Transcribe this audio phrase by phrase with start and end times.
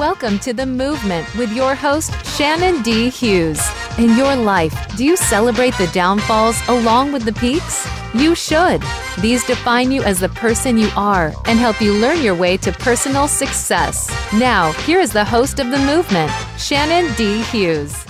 [0.00, 3.10] Welcome to The Movement with your host, Shannon D.
[3.10, 3.60] Hughes.
[3.98, 7.86] In your life, do you celebrate the downfalls along with the peaks?
[8.14, 8.82] You should.
[9.20, 12.72] These define you as the person you are and help you learn your way to
[12.72, 14.10] personal success.
[14.32, 17.42] Now, here is the host of The Movement, Shannon D.
[17.42, 18.06] Hughes.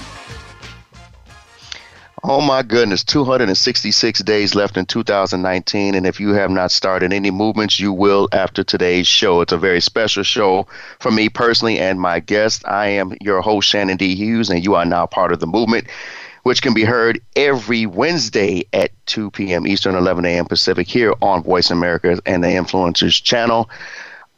[2.22, 5.94] Oh my goodness, 266 days left in 2019.
[5.94, 9.40] And if you have not started any movements, you will after today's show.
[9.40, 10.66] It's a very special show
[10.98, 12.62] for me personally and my guest.
[12.68, 14.14] I am your host, Shannon D.
[14.14, 15.86] Hughes, and you are now part of the movement,
[16.42, 19.66] which can be heard every Wednesday at 2 p.m.
[19.66, 20.44] Eastern, 11 a.m.
[20.44, 23.70] Pacific here on Voice America and the Influencers channel.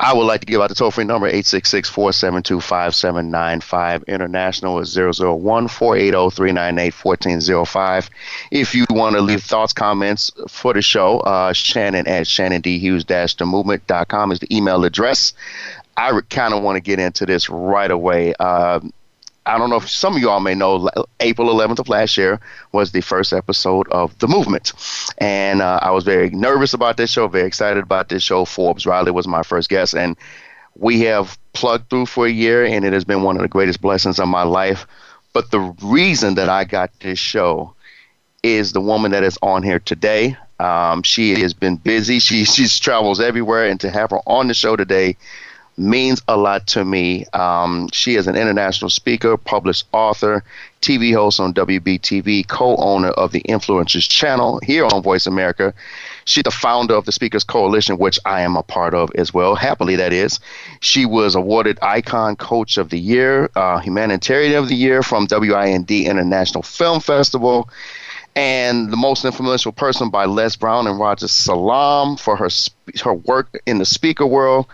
[0.02, 4.02] I would like to give out the toll free number 866 472 5795.
[4.08, 8.10] International is 001 480 398 1405.
[8.50, 13.46] If you want to leave thoughts, comments for the show, uh, Shannon at shannondhughes the
[13.46, 15.34] movement.com is the email address.
[15.96, 18.34] I kind of want to get into this right away.
[18.40, 18.80] Uh,
[19.44, 20.88] I don't know if some of y'all may know,
[21.20, 22.40] April 11th of last year
[22.70, 24.72] was the first episode of The Movement.
[25.18, 28.44] And uh, I was very nervous about this show, very excited about this show.
[28.44, 29.94] Forbes Riley was my first guest.
[29.94, 30.16] And
[30.76, 33.80] we have plugged through for a year, and it has been one of the greatest
[33.80, 34.86] blessings of my life.
[35.32, 37.74] But the reason that I got this show
[38.42, 40.36] is the woman that is on here today.
[40.60, 42.20] Um, she has been busy.
[42.20, 45.16] She she travels everywhere, and to have her on the show today
[45.76, 47.24] means a lot to me.
[47.32, 50.44] Um, she is an international speaker, published author,
[50.80, 55.72] TV host on WBTV, co owner of the Influencers Channel here on Voice America.
[56.24, 59.54] She's the founder of the Speakers Coalition, which I am a part of as well.
[59.54, 60.40] Happily, that is.
[60.80, 65.90] She was awarded Icon Coach of the Year, uh, Humanitarian of the Year from WIND
[65.90, 67.68] International Film Festival
[68.34, 72.48] and the most influential person by Les Brown and Roger Salam for her
[73.02, 74.66] her work in the speaker world.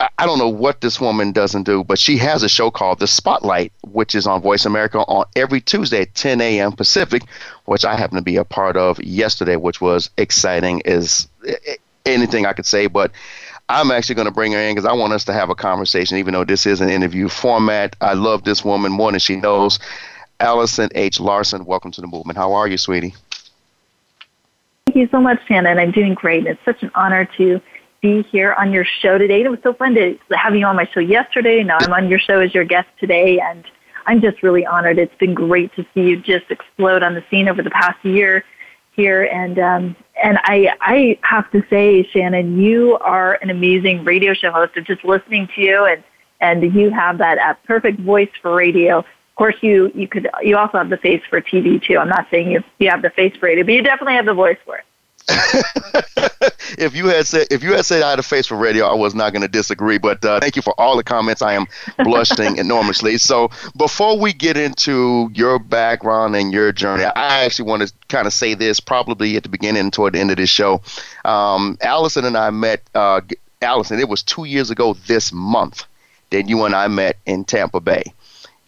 [0.00, 3.06] I don't know what this woman doesn't do, but she has a show called The
[3.06, 6.72] Spotlight, which is on Voice America on every Tuesday at 10 a.m.
[6.72, 7.22] Pacific,
[7.66, 11.28] which I happen to be a part of yesterday, which was exciting as
[12.06, 12.86] anything I could say.
[12.86, 13.12] But
[13.68, 16.16] I'm actually going to bring her in because I want us to have a conversation,
[16.16, 17.94] even though this is an interview format.
[18.00, 19.78] I love this woman more than she knows.
[20.40, 21.20] Allison H.
[21.20, 22.38] Larsen, welcome to the movement.
[22.38, 23.14] How are you, sweetie?
[24.86, 25.78] Thank you so much, Shannon.
[25.78, 26.46] I'm doing great.
[26.46, 27.60] It's such an honor to
[28.00, 29.42] be here on your show today.
[29.42, 31.62] It was so fun to have you on my show yesterday.
[31.62, 33.64] Now I'm on your show as your guest today, and
[34.06, 34.98] I'm just really honored.
[34.98, 38.44] It's been great to see you just explode on the scene over the past year
[38.92, 44.34] here, and um, and I I have to say, Shannon, you are an amazing radio
[44.34, 44.76] show host.
[44.76, 46.02] Of just listening to you, and
[46.40, 48.98] and you have that uh, perfect voice for radio.
[48.98, 49.04] Of
[49.36, 51.98] course, you you could you also have the face for TV too.
[51.98, 54.34] I'm not saying you you have the face for radio, but you definitely have the
[54.34, 54.84] voice for it.
[56.78, 58.94] if you had said if you had said I had a face for radio, I
[58.94, 59.98] was not going to disagree.
[59.98, 61.42] But uh, thank you for all the comments.
[61.42, 61.66] I am
[61.98, 63.18] blushing enormously.
[63.18, 68.26] So before we get into your background and your journey, I actually want to kind
[68.26, 70.82] of say this probably at the beginning and toward the end of this show.
[71.24, 72.82] Um, Allison and I met.
[72.94, 73.20] Uh,
[73.62, 75.84] Allison, it was two years ago this month
[76.30, 78.14] that you and I met in Tampa Bay.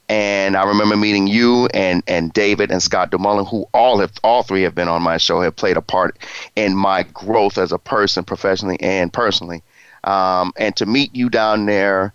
[0.08, 4.42] And I remember meeting you and, and David and Scott DeMullen, who all have all
[4.42, 6.18] three have been on my show, have played a part
[6.54, 9.62] in my growth as a person, professionally and personally.
[10.04, 12.12] Um, and to meet you down there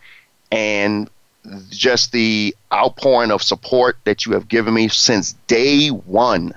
[0.51, 1.09] and
[1.69, 6.53] just the outpouring of support that you have given me since day one.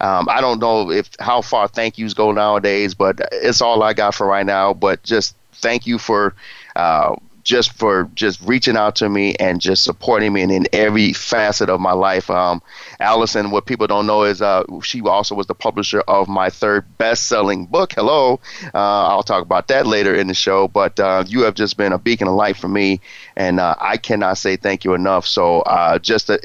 [0.00, 3.94] Um, I don't know if how far thank yous go nowadays, but it's all I
[3.94, 4.74] got for right now.
[4.74, 6.34] But just thank you for
[6.74, 7.16] uh,
[7.46, 11.70] just for just reaching out to me and just supporting me in, in every facet
[11.70, 12.28] of my life.
[12.28, 12.60] Um,
[12.98, 16.84] Allison, what people don't know is uh, she also was the publisher of my third
[16.98, 17.92] best-selling book.
[17.92, 18.40] Hello,
[18.74, 20.66] uh, I'll talk about that later in the show.
[20.66, 23.00] But uh, you have just been a beacon of light for me,
[23.36, 25.24] and uh, I cannot say thank you enough.
[25.24, 26.38] So uh, just uh,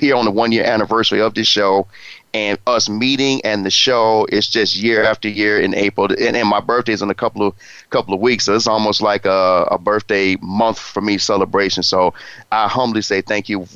[0.00, 1.86] here on the one-year anniversary of this show,
[2.36, 6.06] and us meeting and the show is just year after year in April.
[6.06, 7.54] And, and my birthday is in a couple of
[7.88, 11.82] couple of weeks, so it's almost like a, a birthday month for me celebration.
[11.82, 12.12] So
[12.52, 13.66] I humbly say thank you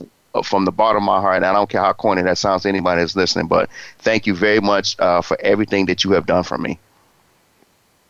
[0.45, 1.37] from the bottom of my heart.
[1.37, 4.35] And I don't care how corny that sounds to anybody that's listening, but thank you
[4.35, 6.79] very much uh, for everything that you have done for me.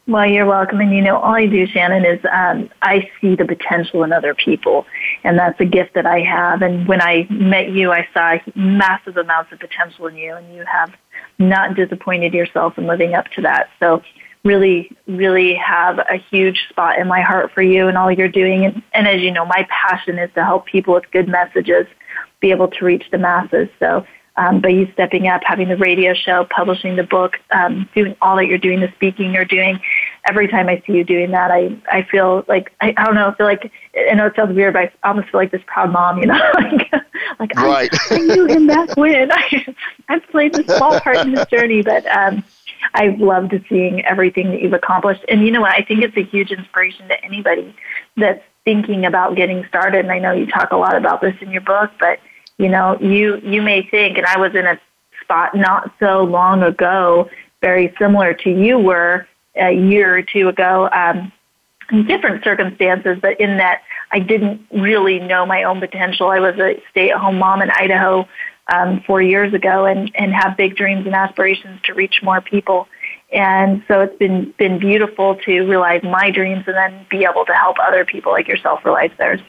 [0.07, 0.81] Well, you're welcome.
[0.81, 4.35] And you know, all I do, Shannon, is um, I see the potential in other
[4.35, 4.87] people.
[5.23, 6.63] And that's a gift that I have.
[6.63, 10.35] And when I met you, I saw massive amounts of potential in you.
[10.35, 10.93] And you have
[11.39, 13.69] not disappointed yourself in living up to that.
[13.79, 14.03] So
[14.45, 18.65] really, really have a huge spot in my heart for you and all you're doing.
[18.65, 21.87] And, and as you know, my passion is to help people with good messages
[22.41, 23.69] be able to reach the masses.
[23.79, 24.07] So
[24.41, 28.37] um, by you stepping up, having the radio show, publishing the book, um, doing all
[28.37, 29.79] that you're doing, the speaking you're doing,
[30.27, 33.29] every time I see you doing that, I I feel like I, I don't know,
[33.29, 33.71] I feel like
[34.11, 36.35] I know it sounds weird, but I almost feel like this proud mom, you know,
[36.55, 36.91] like
[37.39, 37.91] like right.
[38.11, 39.75] I, I knew him back when I
[40.09, 42.43] I've played this small part in his journey, but um,
[42.95, 45.25] I've loved seeing everything that you've accomplished.
[45.29, 45.75] And you know what?
[45.75, 47.75] I think it's a huge inspiration to anybody
[48.17, 50.01] that's thinking about getting started.
[50.01, 52.21] And I know you talk a lot about this in your book, but
[52.61, 54.79] you know, you you may think, and I was in a
[55.23, 57.31] spot not so long ago,
[57.63, 59.27] very similar to you were
[59.57, 61.33] a year or two ago, um,
[61.91, 66.29] in different circumstances, but in that I didn't really know my own potential.
[66.29, 68.29] I was a stay-at-home mom in Idaho
[68.73, 72.89] um, four years ago, and and have big dreams and aspirations to reach more people.
[73.33, 77.55] And so it's been been beautiful to realize my dreams and then be able to
[77.55, 79.41] help other people like yourself realize theirs.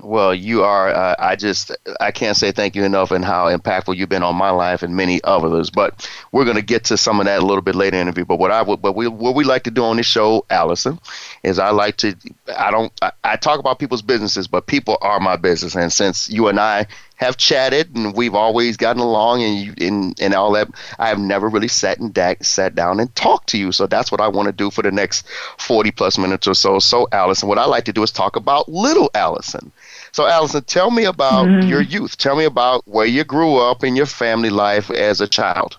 [0.00, 0.90] Well, you are.
[0.90, 4.36] Uh, I just I can't say thank you enough and how impactful you've been on
[4.36, 5.70] my life and many others.
[5.70, 8.10] But we're going to get to some of that a little bit later in the
[8.10, 8.24] interview.
[8.24, 11.00] But what I would, what we what we like to do on this show, Allison,
[11.42, 12.14] is I like to.
[12.56, 12.92] I don't.
[13.02, 15.74] I, I talk about people's businesses, but people are my business.
[15.74, 16.86] And since you and I
[17.18, 20.68] have chatted and we've always gotten along and you, and, and all that.
[20.98, 23.72] I have never really sat and da- sat down and talked to you.
[23.72, 25.26] So that's what I want to do for the next
[25.58, 26.78] 40 plus minutes or so.
[26.78, 29.70] So Allison, what I like to do is talk about little Allison.
[30.12, 31.68] So Allison, tell me about mm-hmm.
[31.68, 32.16] your youth.
[32.16, 35.76] Tell me about where you grew up in your family life as a child.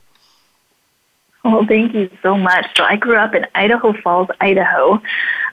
[1.44, 2.66] Well, thank you so much.
[2.76, 5.02] So I grew up in Idaho Falls, Idaho.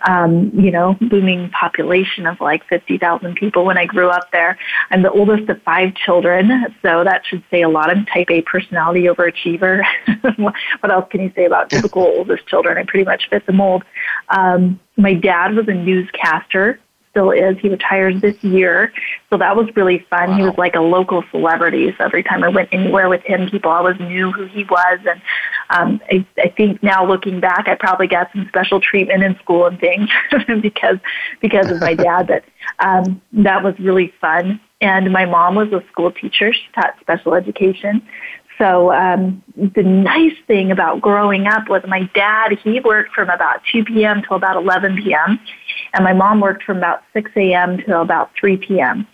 [0.07, 4.59] Um, you know, booming population of like 50,000 people when I grew up there.
[4.91, 6.51] I'm the oldest of five children,
[6.83, 7.91] so that should say a lot.
[7.91, 9.83] I'm type A personality overachiever.
[10.37, 12.79] what else can you say about typical oldest children?
[12.79, 13.85] I pretty much fit the mold.
[14.29, 16.81] Um, my dad was a newscaster
[17.17, 17.57] still is.
[17.61, 18.93] He retires this year.
[19.31, 20.31] So that was really fun.
[20.31, 20.37] Wow.
[20.37, 21.95] He was like a local celebrity.
[21.97, 24.99] So every time I went anywhere with him, people always knew who he was.
[25.09, 25.23] And
[25.71, 29.67] um, I, I think now looking back, I probably got some special treatment in school
[29.67, 30.09] and things
[30.63, 30.99] because
[31.41, 32.29] because of my dad.
[32.29, 32.45] But
[32.79, 34.61] um, that was really fun.
[34.81, 36.53] And my mom was a school teacher.
[36.53, 38.07] She taught special education.
[38.59, 43.61] So um, the nice thing about growing up was my dad, he worked from about
[43.73, 44.23] 2 p.m.
[44.23, 45.39] till about 11 p.m.
[45.93, 47.79] And my mom worked from about 6 a.m.
[47.79, 49.07] till about 3 p.m.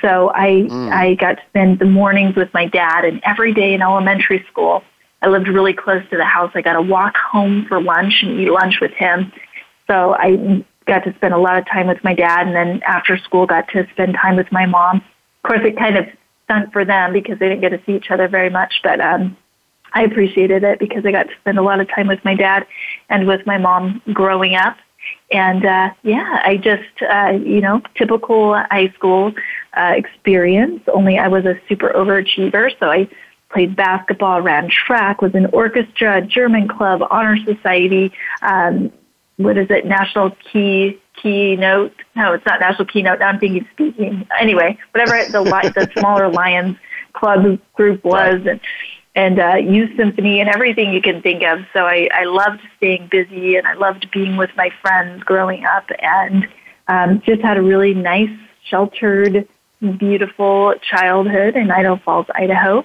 [0.00, 0.92] So I, mm.
[0.92, 4.82] I got to spend the mornings with my dad and every day in elementary school.
[5.22, 6.52] I lived really close to the house.
[6.54, 9.32] I got to walk home for lunch and eat lunch with him.
[9.86, 13.18] So I got to spend a lot of time with my dad and then after
[13.18, 14.96] school got to spend time with my mom.
[14.96, 16.06] Of course, it kind of
[16.44, 19.36] stunk for them because they didn't get to see each other very much, but um,
[19.92, 22.66] I appreciated it because I got to spend a lot of time with my dad
[23.08, 24.76] and with my mom growing up.
[25.32, 29.32] And uh, yeah, I just, uh, you know, typical high school
[29.74, 32.70] uh, experience, only I was a super overachiever.
[32.78, 33.08] So I
[33.52, 38.12] played basketball, ran track, was in orchestra, German club, honor society,
[38.42, 38.92] um,
[39.36, 41.94] what is it, national key keynote.
[42.14, 43.18] No, it's not national keynote.
[43.18, 44.26] Now I'm thinking speaking.
[44.38, 45.42] Anyway, whatever the
[45.74, 46.76] the smaller Lions
[47.12, 48.60] club group was, and
[49.14, 51.60] and uh, youth symphony and everything you can think of.
[51.72, 55.84] So I, I loved staying busy and I loved being with my friends growing up,
[56.00, 56.46] and
[56.88, 58.30] um, just had a really nice,
[58.68, 59.48] sheltered,
[59.98, 62.84] beautiful childhood in Idaho Falls, Idaho.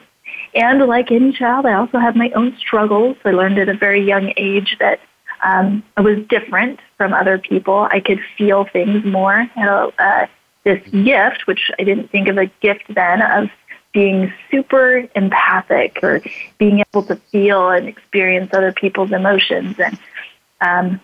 [0.55, 3.17] And like any child, I also have my own struggles.
[3.25, 5.01] I learned at a very young age that
[5.43, 7.87] um, I was different from other people.
[7.91, 9.49] I could feel things more.
[9.55, 10.27] I had uh,
[10.63, 13.49] this gift, which I didn't think of a gift then, of
[13.93, 16.21] being super empathic or
[16.57, 19.77] being able to feel and experience other people's emotions.
[19.79, 19.99] And
[20.61, 21.01] um,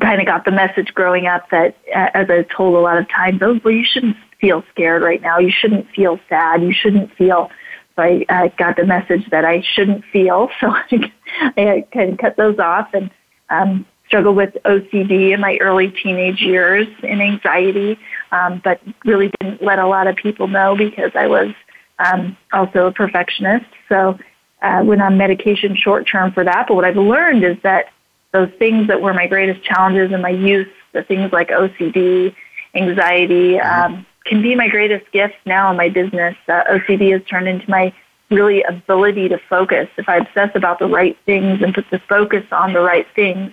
[0.00, 3.08] kind of got the message growing up that, uh, as I told a lot of
[3.08, 5.38] times, oh, well, you shouldn't feel scared right now.
[5.38, 6.62] You shouldn't feel sad.
[6.62, 7.50] You shouldn't feel.
[7.96, 10.48] So I, I got the message that I shouldn't feel.
[10.60, 11.12] So I,
[11.56, 13.10] I kind cut those off and
[13.50, 17.98] um, struggled with OCD in my early teenage years and anxiety,
[18.32, 21.52] um, but really didn't let a lot of people know because I was
[21.98, 23.66] um, also a perfectionist.
[23.88, 24.18] So
[24.62, 26.66] uh, went on medication short term for that.
[26.68, 27.86] But what I've learned is that
[28.32, 32.34] those things that were my greatest challenges in my youth, the things like OCD,
[32.74, 33.94] anxiety, mm-hmm.
[33.94, 36.36] um, can be my greatest gifts now in my business.
[36.48, 37.92] Uh, OCD has turned into my
[38.30, 39.88] really ability to focus.
[39.96, 43.52] If I obsess about the right things and put the focus on the right things,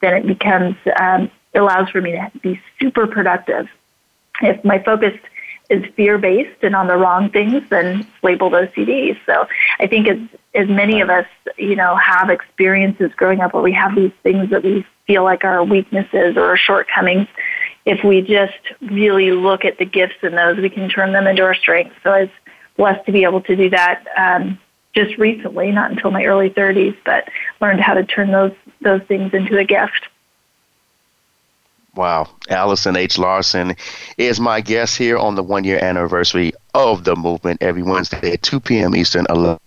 [0.00, 3.68] then it becomes um, allows for me to be super productive.
[4.40, 5.18] If my focus
[5.70, 9.18] is fear based and on the wrong things, then it's labeled OCD.
[9.26, 9.46] So
[9.78, 10.18] I think as
[10.54, 11.26] as many of us,
[11.56, 15.44] you know, have experiences growing up where we have these things that we feel like
[15.44, 17.26] are weaknesses or shortcomings,
[17.84, 21.42] if we just really look at the gifts in those, we can turn them into
[21.42, 21.96] our strengths.
[22.02, 22.30] So I was
[22.76, 24.58] blessed to be able to do that um,
[24.94, 27.28] just recently, not until my early 30s, but
[27.60, 30.08] learned how to turn those those things into a gift.
[31.94, 32.30] Wow.
[32.48, 33.18] Allison H.
[33.18, 33.76] Larsen
[34.16, 38.42] is my guest here on the one year anniversary of the movement every Wednesday at
[38.42, 38.96] 2 p.m.
[38.96, 39.58] Eastern, 11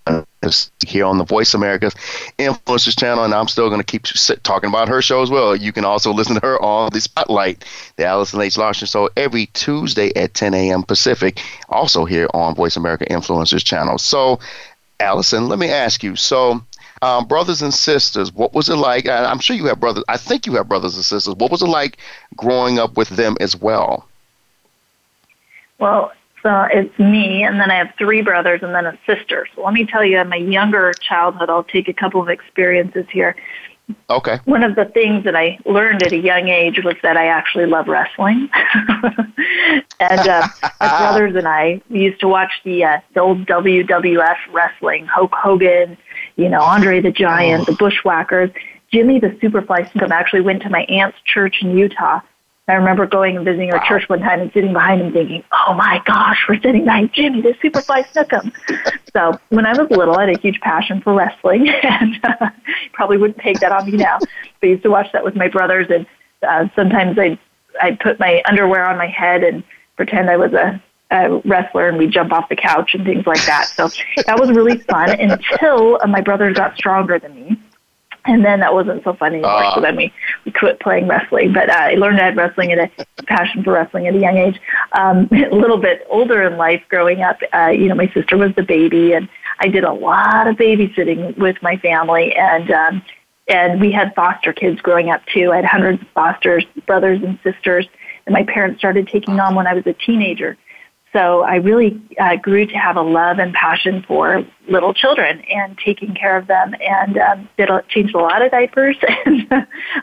[0.86, 1.94] here on the Voice America's
[2.40, 3.24] Influencers channel.
[3.24, 4.04] And I'm still going to keep
[4.42, 5.56] talking about her show as well.
[5.56, 7.64] You can also listen to her on the Spotlight,
[7.98, 8.58] the Allison H.
[8.58, 10.82] Larsen Show, every Tuesday at 10 a.m.
[10.82, 14.00] Pacific, also here on Voice America Influencers channel.
[14.00, 14.40] So,
[15.00, 16.16] Allison, let me ask you.
[16.16, 16.64] So,
[17.06, 19.08] um, brothers and sisters, what was it like?
[19.08, 20.04] I'm sure you have brothers.
[20.08, 21.36] I think you have brothers and sisters.
[21.36, 21.98] What was it like
[22.36, 24.08] growing up with them as well?
[25.78, 29.48] Well, so it's me, and then I have three brothers and then a sister.
[29.54, 33.06] So let me tell you, in my younger childhood, I'll take a couple of experiences
[33.12, 33.36] here.
[34.10, 34.40] Okay.
[34.46, 37.68] One of the things that I learned at a young age was that I actually
[37.68, 38.50] love wrestling.
[40.00, 45.06] and uh, my brothers and I used to watch the, uh, the old WWF wrestling,
[45.06, 45.98] Hulk Hogan,
[46.36, 47.72] you know, Andre the Giant, oh.
[47.72, 48.52] the Bushwhackers.
[48.92, 52.22] Jimmy the Superfly Snuka actually went to my aunt's church in Utah.
[52.68, 53.88] I remember going and visiting her wow.
[53.88, 57.42] church one time and sitting behind him thinking, oh my gosh, we're sitting behind Jimmy,
[57.42, 58.52] the Superfly Snuka.
[59.14, 62.50] so when I was little, I had a huge passion for wrestling and uh,
[62.94, 64.18] probably wouldn't take that on me now.
[64.20, 64.30] But
[64.64, 66.08] I used to watch that with my brothers and
[66.42, 67.38] uh, sometimes I'd,
[67.82, 69.64] I'd put my underwear on my head and
[69.96, 70.82] pretend I was a
[71.12, 73.68] a wrestler and we'd jump off the couch and things like that.
[73.68, 73.90] So
[74.26, 77.58] that was really fun until uh, my brothers got stronger than me.
[78.28, 79.64] And then that wasn't so fun anymore.
[79.64, 79.76] Uh.
[79.76, 80.12] So then we,
[80.46, 81.54] we quit playing wrestling.
[81.54, 84.38] But uh, I learned I had wrestling and a passion for wrestling at a young
[84.38, 84.60] age.
[84.94, 88.54] Um, a little bit older in life, growing up, uh, you know, my sister was
[88.56, 92.34] the baby, and I did a lot of babysitting with my family.
[92.34, 93.04] And um,
[93.48, 95.52] and we had foster kids growing up too.
[95.52, 97.88] I had hundreds of foster brothers and sisters,
[98.26, 100.58] and my parents started taking on when I was a teenager.
[101.16, 105.78] So I really uh, grew to have a love and passion for little children and
[105.78, 109.48] taking care of them, and um, did a, changed a lot of diapers and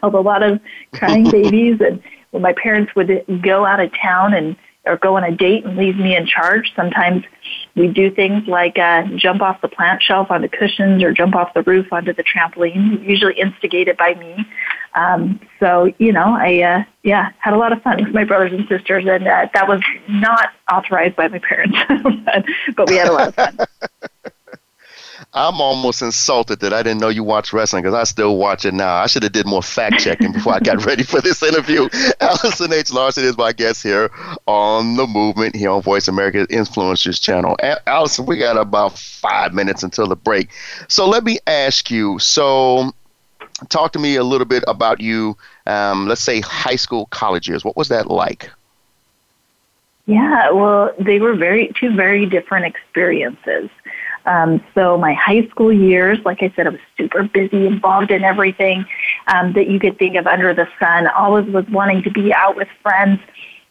[0.02, 0.58] a lot of
[0.94, 1.82] crying babies.
[1.82, 5.64] And when my parents would go out of town and or go on a date
[5.64, 6.72] and leave me in charge.
[6.74, 7.24] Sometimes
[7.76, 11.54] we do things like uh, jump off the plant shelf onto cushions or jump off
[11.54, 14.44] the roof onto the trampoline, usually instigated by me.
[14.94, 18.52] Um, so, you know, I, uh, yeah, had a lot of fun with my brothers
[18.52, 21.76] and sisters, and uh, that was not authorized by my parents,
[22.24, 22.44] but,
[22.76, 23.56] but we had a lot of fun.
[25.34, 28.74] I'm almost insulted that I didn't know you watch wrestling because I still watch it
[28.74, 28.96] now.
[28.96, 31.88] I should have did more fact checking before I got ready for this interview.
[32.20, 32.92] Allison H.
[32.92, 34.10] Larsen is my guest here
[34.46, 37.56] on the movement here on Voice America Influencers channel.
[37.62, 40.50] A- Allison, we got about five minutes until the break,
[40.88, 42.18] so let me ask you.
[42.18, 42.92] So,
[43.70, 45.38] talk to me a little bit about you.
[45.66, 47.64] Um, let's say high school, college years.
[47.64, 48.50] What was that like?
[50.06, 53.70] Yeah, well, they were very two very different experiences.
[54.24, 58.24] Um, so my high school years, like I said, I was super busy, involved in
[58.24, 58.84] everything
[59.26, 61.06] um, that you could think of under the sun.
[61.08, 63.20] Always was wanting to be out with friends.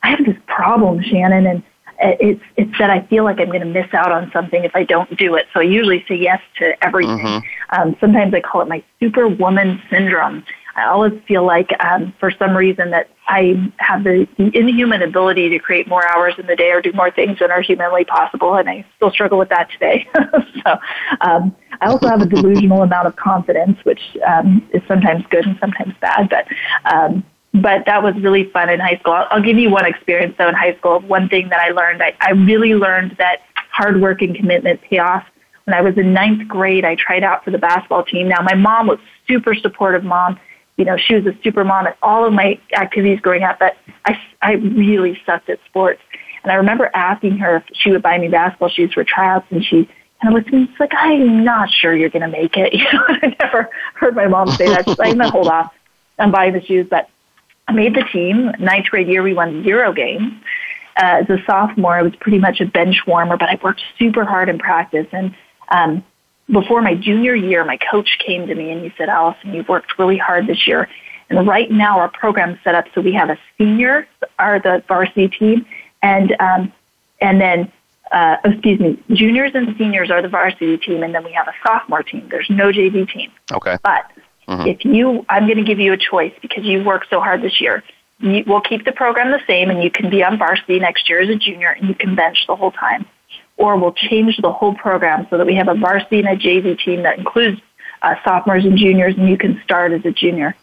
[0.03, 1.63] I have this problem, Shannon, and
[2.01, 4.83] it's it's that I feel like I'm going to miss out on something if I
[4.83, 5.47] don't do it.
[5.53, 7.17] So I usually say yes to everything.
[7.17, 7.81] Mm-hmm.
[7.81, 10.43] Um, sometimes I call it my superwoman syndrome.
[10.75, 15.59] I always feel like, um, for some reason, that I have the, inhuman ability to
[15.59, 18.69] create more hours in the day or do more things than are humanly possible, and
[18.69, 20.07] I still struggle with that today.
[20.63, 20.77] so,
[21.21, 25.57] um, I also have a delusional amount of confidence, which um, is sometimes good and
[25.59, 26.29] sometimes bad.
[26.29, 26.47] But
[26.85, 27.23] um,
[27.53, 29.13] but that was really fun in high school.
[29.13, 30.99] I'll, I'll give you one experience though in high school.
[30.99, 34.99] One thing that I learned, I, I really learned that hard work and commitment pay
[34.99, 35.25] off.
[35.65, 38.29] When I was in ninth grade, I tried out for the basketball team.
[38.29, 40.39] Now my mom was super supportive mom
[40.81, 43.77] you know, she was a super mom at all of my activities growing up, but
[44.03, 46.01] I, I really sucked at sports.
[46.41, 49.63] And I remember asking her if she would buy me basketball shoes for tryouts, and
[49.63, 49.87] she
[50.23, 50.65] kind of looked at me.
[50.71, 54.15] She's like, "I'm not sure you're going to make it." You know, I never heard
[54.15, 54.89] my mom say that.
[54.89, 55.71] She's like, "I'm going to hold off
[56.17, 57.11] on buying the shoes." But
[57.67, 58.51] I made the team.
[58.57, 60.33] Ninth grade year, we won zero games.
[60.97, 64.25] Uh, as a sophomore, I was pretty much a bench warmer, but I worked super
[64.25, 65.05] hard in practice.
[65.11, 65.35] And
[65.69, 66.03] um,
[66.51, 69.97] before my junior year, my coach came to me and he said, Allison, you've worked
[69.97, 70.89] really hard this year.
[71.29, 75.29] And right now our program's set up so we have a senior, are the varsity
[75.29, 75.65] team,
[76.01, 76.73] and um,
[77.21, 77.71] and then
[78.11, 81.53] uh, excuse me, juniors and seniors are the varsity team, and then we have a
[81.65, 82.27] sophomore team.
[82.29, 83.31] There's no JV team.
[83.49, 83.77] Okay.
[83.81, 84.11] But
[84.49, 84.67] mm-hmm.
[84.67, 87.61] if you, I'm going to give you a choice because you worked so hard this
[87.61, 87.81] year.
[88.19, 91.21] You, we'll keep the program the same, and you can be on varsity next year
[91.21, 93.05] as a junior, and you can bench the whole time
[93.61, 96.83] or we'll change the whole program so that we have a varsity and a JV
[96.83, 97.61] team that includes
[98.01, 100.55] uh, sophomores and juniors, and you can start as a junior.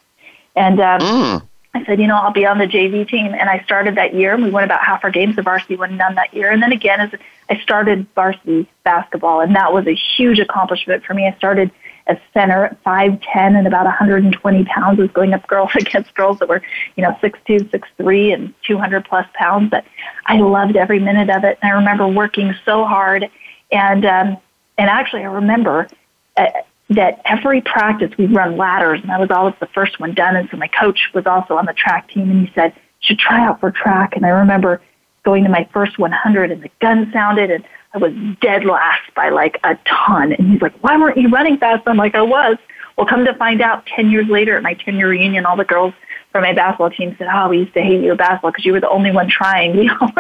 [0.57, 1.49] And um, mm.
[1.75, 3.27] I said, you know, I'll be on the JV team.
[3.27, 5.37] And I started that year, and we won about half our games.
[5.37, 6.51] The varsity won none that year.
[6.51, 7.11] And then again, as
[7.49, 11.27] I started varsity basketball, and that was a huge accomplishment for me.
[11.27, 11.71] I started
[12.09, 16.49] as center at 5'10 and about 120 pounds, was going up girls against girls that
[16.49, 16.63] were,
[16.97, 19.71] you know, 6'2, 6'3 and 200 plus pounds.
[19.71, 19.85] But
[20.27, 21.59] I loved every minute of it.
[21.63, 23.29] And I remember working so hard.
[23.71, 24.39] And, um,
[24.79, 25.89] and actually, I remember
[26.37, 26.47] uh,
[26.91, 30.37] that every practice we'd run ladders, and I was always the first one done.
[30.37, 33.45] And so my coach was also on the track team, and he said, should try
[33.45, 34.17] out for track.
[34.17, 34.81] And I remember
[35.25, 37.65] going to my first 100, and the gun sounded, and
[37.99, 40.33] I was dead last by like a ton.
[40.33, 41.83] And he's like, why weren't you running fast?
[41.87, 42.57] I'm like, I was.
[42.97, 45.65] Well, come to find out, 10 years later at my 10 year reunion, all the
[45.65, 45.95] girls
[46.31, 48.73] from my basketball team said, oh, we used to hate you at basketball because you
[48.73, 49.77] were the only one trying.
[49.77, 50.11] We all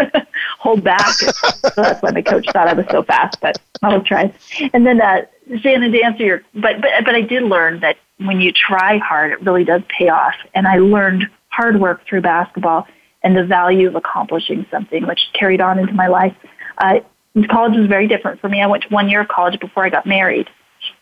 [0.58, 1.08] hold back.
[1.12, 4.32] so that's why my coach thought I was so fast, but I was trying.
[4.72, 5.22] And then, uh,
[5.60, 9.32] Shannon, to answer your, but, but, but I did learn that when you try hard,
[9.32, 10.34] it really does pay off.
[10.54, 12.86] And I learned hard work through basketball
[13.22, 16.34] and the value of accomplishing something, which carried on into my life.
[16.78, 17.00] Uh,
[17.46, 18.62] college was very different for me.
[18.62, 20.48] I went to one year of college before I got married.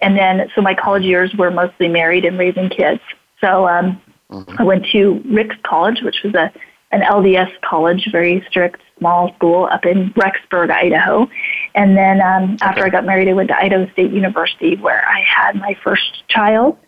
[0.01, 3.01] And then, so my college years were mostly married and raising kids.
[3.41, 4.01] So um,
[4.31, 4.57] mm-hmm.
[4.59, 6.53] I went to Ricks College, which was a
[6.93, 11.29] an LDS college, very strict, small school up in Rexburg, Idaho.
[11.75, 12.87] And then um, after okay.
[12.87, 16.79] I got married, I went to Idaho State University, where I had my first child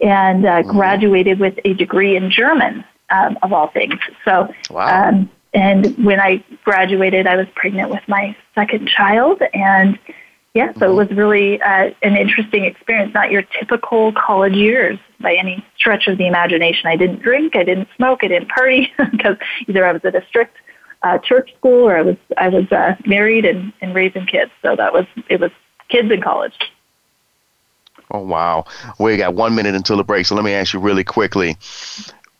[0.00, 0.70] and uh, mm-hmm.
[0.70, 3.94] graduated with a degree in German, um, of all things.
[4.24, 5.08] So wow.
[5.08, 9.40] um, and when I graduated, I was pregnant with my second child.
[9.54, 9.98] And
[10.52, 10.96] yeah, so it mm-hmm.
[10.96, 16.18] was really uh, an interesting experience, not your typical college years by any stretch of
[16.18, 16.88] the imagination.
[16.88, 19.36] I didn't drink, I didn't smoke, I didn't party because
[19.68, 20.56] either I was at a strict
[21.02, 24.50] uh, church school or I was I was uh, married and, and raising kids.
[24.62, 25.50] So that was it was
[25.88, 26.58] kids in college.
[28.10, 28.64] Oh wow!
[28.98, 31.56] We got one minute until the break, so let me ask you really quickly: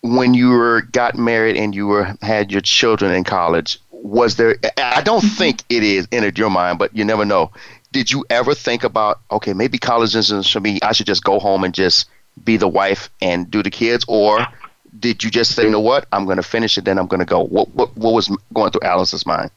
[0.04, 4.56] when you were got married and you were had your children in college, was there?
[4.76, 5.36] I don't mm-hmm.
[5.36, 7.50] think it is entered your mind, but you never know.
[7.90, 10.78] Did you ever think about okay, maybe college isn't for me?
[10.82, 12.06] I should just go home and just
[12.44, 14.46] be the wife and do the kids, or
[14.98, 17.20] did you just say, you know what, I'm going to finish it, then I'm going
[17.20, 17.40] to go?
[17.40, 19.50] What, what what was going through Alice's mind?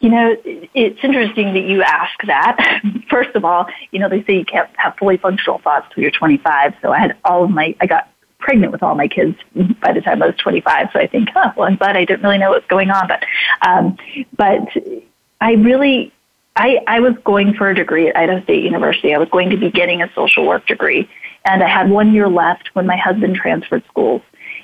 [0.00, 2.82] You know, it's interesting that you ask that.
[3.10, 6.10] First of all, you know, they say you can't have fully functional thoughts till you're
[6.10, 6.74] 25.
[6.82, 8.08] So I had all of my, I got
[8.48, 9.36] pregnant with all my kids
[9.82, 10.88] by the time I was 25.
[10.94, 13.06] So I think, oh, well, I'm glad I didn't really know what's going on.
[13.06, 13.22] But,
[13.60, 13.98] um,
[14.34, 14.66] but
[15.38, 16.14] I really,
[16.56, 19.14] I, I was going for a degree at Idaho State University.
[19.14, 21.10] I was going to be getting a social work degree.
[21.44, 24.22] And I had one year left when my husband transferred schools.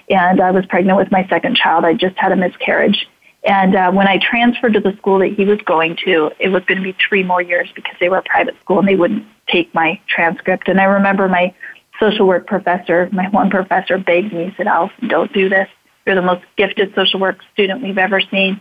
[0.09, 1.85] And I was pregnant with my second child.
[1.85, 3.07] I just had a miscarriage.
[3.43, 6.65] And uh, when I transferred to the school that he was going to, it was
[6.65, 9.27] going to be three more years because they were a private school and they wouldn't
[9.47, 10.69] take my transcript.
[10.69, 11.55] And I remember my
[12.05, 15.69] social work professor, my one professor begged me, said, Allison, don't do this.
[16.05, 18.61] You're the most gifted social work student we've ever seen.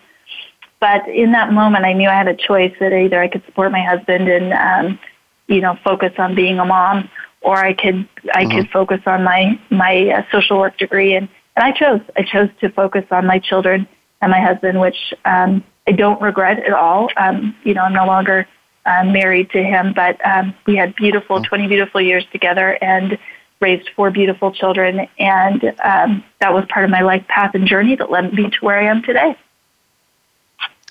[0.80, 3.72] But in that moment, I knew I had a choice that either I could support
[3.72, 5.00] my husband and, um,
[5.48, 7.10] you know, focus on being a mom,
[7.42, 8.58] or I could I mm-hmm.
[8.58, 11.16] could focus on my my uh, social work degree.
[11.16, 13.88] And, and I chose I chose to focus on my children
[14.22, 17.10] and my husband, which um, I don't regret at all.
[17.18, 18.48] Um, you know, I'm no longer
[18.86, 21.48] uh, married to him, but um, we had beautiful, mm.
[21.48, 23.18] 20 beautiful years together and
[23.64, 25.08] raised four beautiful children.
[25.18, 28.58] And um, that was part of my life path and journey that led me to
[28.60, 29.36] where I am today.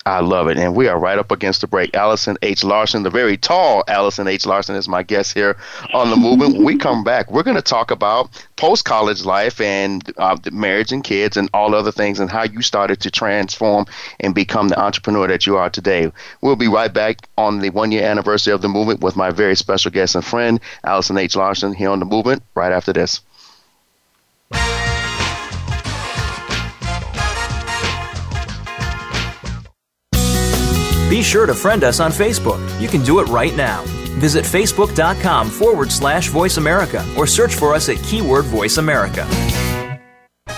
[0.05, 0.57] I love it.
[0.57, 1.95] And we are right up against the break.
[1.95, 2.63] Allison H.
[2.63, 4.45] Larsen, the very tall Allison H.
[4.45, 5.55] Larsen, is my guest here
[5.93, 6.55] on the movement.
[6.55, 10.91] when we come back, we're going to talk about post college life and uh, marriage
[10.91, 13.85] and kids and all other things and how you started to transform
[14.19, 16.11] and become the entrepreneur that you are today.
[16.41, 19.55] We'll be right back on the one year anniversary of the movement with my very
[19.55, 21.35] special guest and friend, Allison H.
[21.35, 23.21] Larsen, here on the movement right after this.
[31.23, 32.59] Sure to friend us on Facebook.
[32.79, 33.83] You can do it right now.
[34.19, 39.27] Visit facebook.com forward slash voice America or search for us at keyword voice America.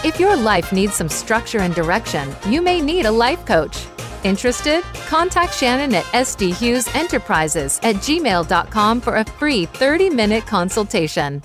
[0.04, 3.86] If your life needs some structure and direction, you may need a life coach.
[4.24, 4.84] Interested?
[5.08, 11.42] Contact Shannon at SD Hughes Enterprises at gmail.com for a free 30 minute consultation.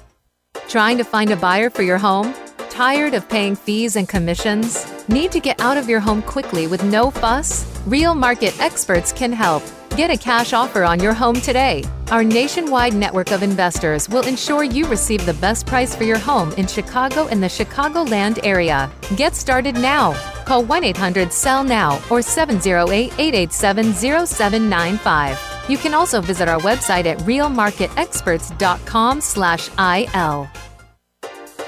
[0.68, 2.34] Trying to find a buyer for your home?
[2.70, 4.86] Tired of paying fees and commissions?
[5.08, 7.66] Need to get out of your home quickly with no fuss?
[7.84, 9.64] Real Market experts can help.
[9.96, 11.82] Get a cash offer on your home today.
[12.12, 16.52] Our nationwide network of investors will ensure you receive the best price for your home
[16.52, 18.88] in Chicago and the Chicagoland area.
[19.16, 20.12] Get started now.
[20.44, 25.40] Call 1 800 SELL NOW or 708 887 0795.
[25.68, 30.48] You can also visit our website at realmarketexperts.com slash IL.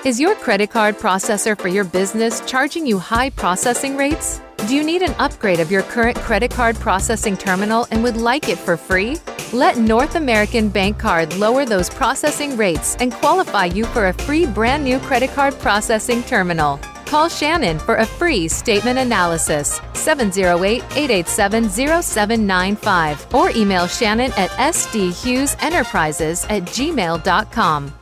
[0.05, 4.41] Is your credit card processor for your business charging you high processing rates?
[4.67, 8.49] Do you need an upgrade of your current credit card processing terminal and would like
[8.49, 9.17] it for free?
[9.53, 14.83] Let North American Bancard lower those processing rates and qualify you for a free brand
[14.83, 16.79] new credit card processing terminal.
[17.07, 21.69] Call Shannon for a free statement analysis 708 887
[22.03, 28.02] 0795 or email Shannon at sdhughesenterprises at gmail.com.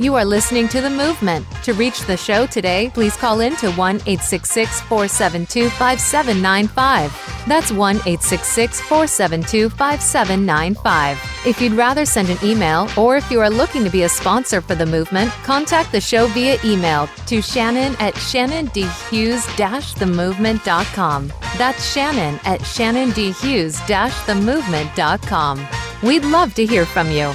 [0.00, 1.44] You are listening to The Movement.
[1.64, 7.44] To reach the show today, please call in to 1 866 472 5795.
[7.48, 11.18] That's 1 866 472 5795.
[11.44, 14.60] If you'd rather send an email, or if you are looking to be a sponsor
[14.60, 19.42] for The Movement, contact the show via email to Shannon at shannondhughes
[19.96, 21.32] themovement.com.
[21.56, 23.74] That's Shannon at shannondhughes
[24.26, 25.66] themovement.com.
[26.04, 27.34] We'd love to hear from you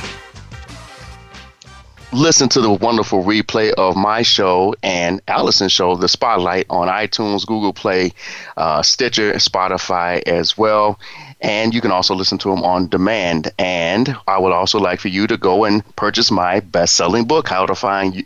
[2.13, 7.45] listen to the wonderful replay of my show and Allison's show, The Spotlight, on iTunes,
[7.45, 8.13] Google Play,
[8.55, 10.99] uh, Stitcher, Spotify as well.
[11.41, 13.51] And you can also listen to them on demand.
[13.59, 17.49] And I would also like for you to go and purchase my best selling book,
[17.49, 18.23] How to Find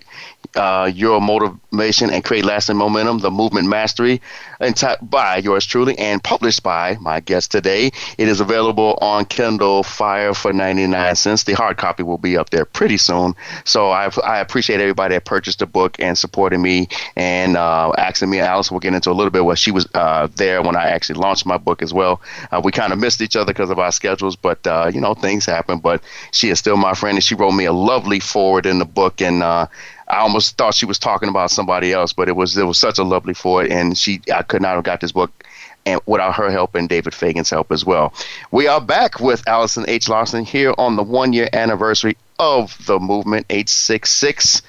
[0.58, 4.22] uh, Your Motivation and Create Lasting Momentum, The Movement Mastery
[4.60, 7.92] and t- by yours truly and published by my guest today.
[8.18, 11.44] It is available on Kindle Fire for 99 cents.
[11.44, 13.36] The hard copy will be up there pretty soon.
[13.66, 18.30] So I, I appreciate everybody that purchased the book and supporting me and uh, asking
[18.30, 18.40] me.
[18.40, 21.20] Alice will get into a little bit what she was uh, there when I actually
[21.20, 22.22] launched my book as well.
[22.52, 25.14] Uh, we kind of missed each other because of our schedules, but uh, you know
[25.14, 25.80] things happen.
[25.80, 28.86] But she is still my friend, and she wrote me a lovely forward in the
[28.86, 29.68] book, and uh,
[30.08, 32.98] I almost thought she was talking about somebody else, but it was it was such
[32.98, 35.44] a lovely forward, and she I could not have got this book
[35.88, 38.14] and without her help and David Fagan's help as well.
[38.52, 40.10] We are back with Allison H.
[40.10, 44.62] Larsen here on the one year anniversary of the movement 866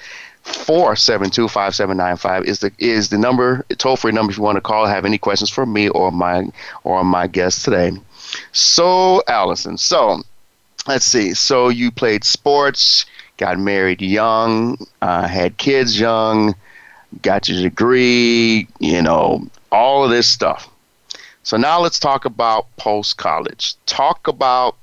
[0.43, 4.85] 472 5795 is the is the number toll free number if you want to call
[4.87, 6.47] have any questions for me or my
[6.83, 7.91] or my guest today.
[8.53, 10.23] So Allison, so
[10.87, 11.33] let's see.
[11.33, 13.05] So you played sports,
[13.39, 16.53] got married young, uh, had kids young,
[17.21, 20.69] got your degree, you know, all of this stuff.
[21.43, 23.75] So now let's talk about post college.
[23.85, 24.75] Talk about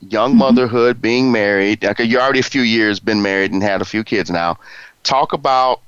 [0.00, 0.40] young mm-hmm.
[0.40, 1.84] motherhood, being married.
[1.84, 4.58] Okay, you're already a few years been married and had a few kids now.
[5.04, 5.80] Talk about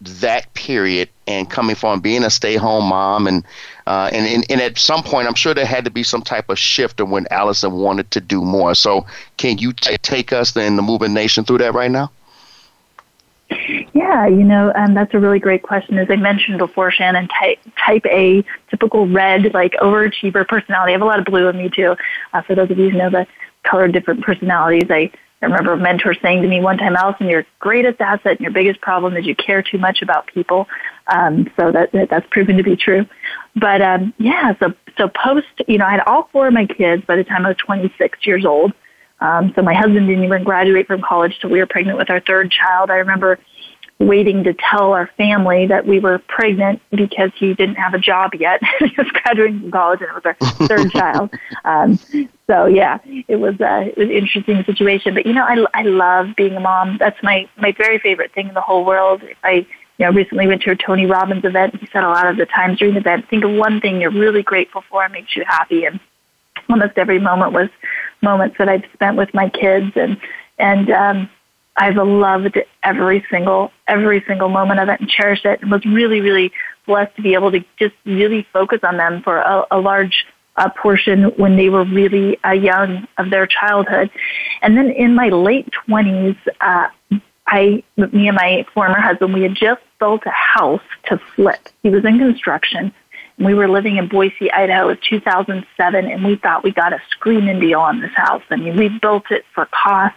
[0.00, 3.44] that period and coming from being a stay-home mom and
[3.86, 6.48] uh, and, and, and at some point i'm sure there had to be some type
[6.48, 9.06] of shift of when allison wanted to do more so
[9.36, 12.10] can you t- take us in the moving nation through that right now
[13.92, 15.98] yeah, you know, um, that's a really great question.
[15.98, 20.92] As I mentioned before, Shannon, type, type A, typical red, like overachiever personality.
[20.92, 21.96] I have a lot of blue in me too.
[22.32, 23.26] Uh, for those of you who know the
[23.64, 25.10] color of different personalities, I
[25.42, 28.52] I remember a mentor saying to me one time, Allison, your greatest asset and your
[28.52, 30.68] biggest problem is you care too much about people.
[31.06, 33.06] Um, so that, that that's proven to be true.
[33.56, 37.04] But um, yeah, so so post, you know, I had all four of my kids
[37.06, 38.72] by the time I was 26 years old.
[39.20, 42.20] Um, so my husband didn't even graduate from college till we were pregnant with our
[42.20, 42.90] third child.
[42.90, 43.38] I remember
[44.02, 48.32] waiting to tell our family that we were pregnant because he didn't have a job
[48.34, 48.60] yet.
[48.80, 51.30] he was graduating from college and it was our third child.
[51.64, 51.98] Um,
[52.48, 55.14] so yeah, it was uh, it was an interesting situation.
[55.14, 56.98] But you know, I I love being a mom.
[56.98, 59.22] That's my my very favorite thing in the whole world.
[59.22, 59.66] If I
[60.02, 62.78] know recently went to a Tony Robbins event, he said a lot of the times
[62.78, 65.84] during the event, think of one thing you're really grateful for and makes you happy.
[65.84, 65.98] And
[66.68, 67.70] almost every moment was
[68.20, 69.92] moments that I've spent with my kids.
[69.96, 70.18] And
[70.58, 71.30] and um,
[71.76, 76.20] I've loved every single every single moment of it and cherished it and was really
[76.20, 76.52] really
[76.86, 80.68] blessed to be able to just really focus on them for a, a large uh,
[80.68, 84.10] portion when they were really uh, young of their childhood,
[84.60, 86.88] and then in my late twenties, uh,
[87.46, 91.68] I me and my former husband we had just built a house to flip.
[91.84, 92.92] He was in construction.
[93.36, 94.88] And we were living in Boise, Idaho.
[94.88, 98.42] Was 2007, and we thought we got a screaming deal on this house.
[98.50, 100.16] I mean, we built it for cost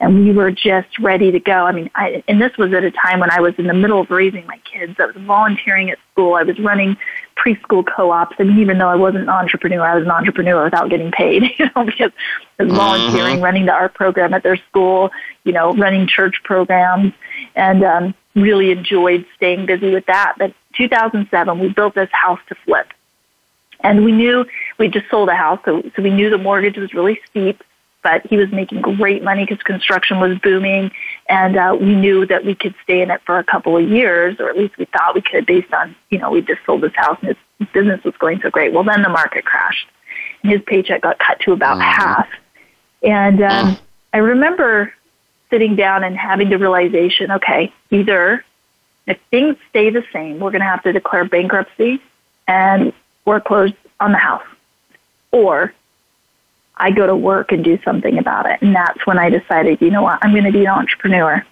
[0.00, 1.66] and we were just ready to go.
[1.66, 4.00] I mean, I, and this was at a time when I was in the middle
[4.00, 4.96] of raising my kids.
[4.98, 6.34] I was volunteering at school.
[6.34, 6.96] I was running
[7.36, 8.36] preschool co-ops.
[8.38, 11.42] I mean, even though I wasn't an entrepreneur, I was an entrepreneur without getting paid,
[11.58, 12.12] you know, because
[12.58, 13.44] I was volunteering, mm-hmm.
[13.44, 15.10] running the art program at their school,
[15.44, 17.12] you know, running church programs,
[17.54, 20.34] and um, really enjoyed staying busy with that.
[20.38, 22.88] But 2007, we built this house to flip.
[23.82, 24.44] And we knew
[24.78, 27.62] we just sold a house, so, so we knew the mortgage was really steep
[28.02, 30.90] but he was making great money because construction was booming,
[31.28, 34.36] and uh, we knew that we could stay in it for a couple of years,
[34.40, 36.94] or at least we thought we could, based on you know we just sold this
[36.94, 38.72] house and his business was going so great.
[38.72, 39.88] Well, then the market crashed,
[40.42, 42.00] and his paycheck got cut to about mm-hmm.
[42.00, 42.28] half.
[43.02, 43.80] And um, mm.
[44.12, 44.92] I remember
[45.50, 48.44] sitting down and having the realization okay, either
[49.06, 52.00] if things stay the same, we're going to have to declare bankruptcy
[52.46, 52.92] and
[53.24, 54.46] we're closed on the house,
[55.30, 55.72] or
[56.76, 58.62] I go to work and do something about it.
[58.62, 61.44] And that's when I decided, you know what, I'm going to be an entrepreneur.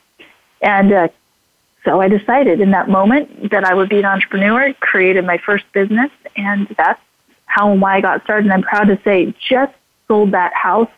[0.63, 1.09] And uh,
[1.85, 5.65] so I decided in that moment that I would be an entrepreneur, created my first
[5.73, 7.01] business, and that's
[7.45, 8.47] how and why I got started.
[8.47, 9.73] And I'm proud to say, just
[10.07, 10.91] sold that house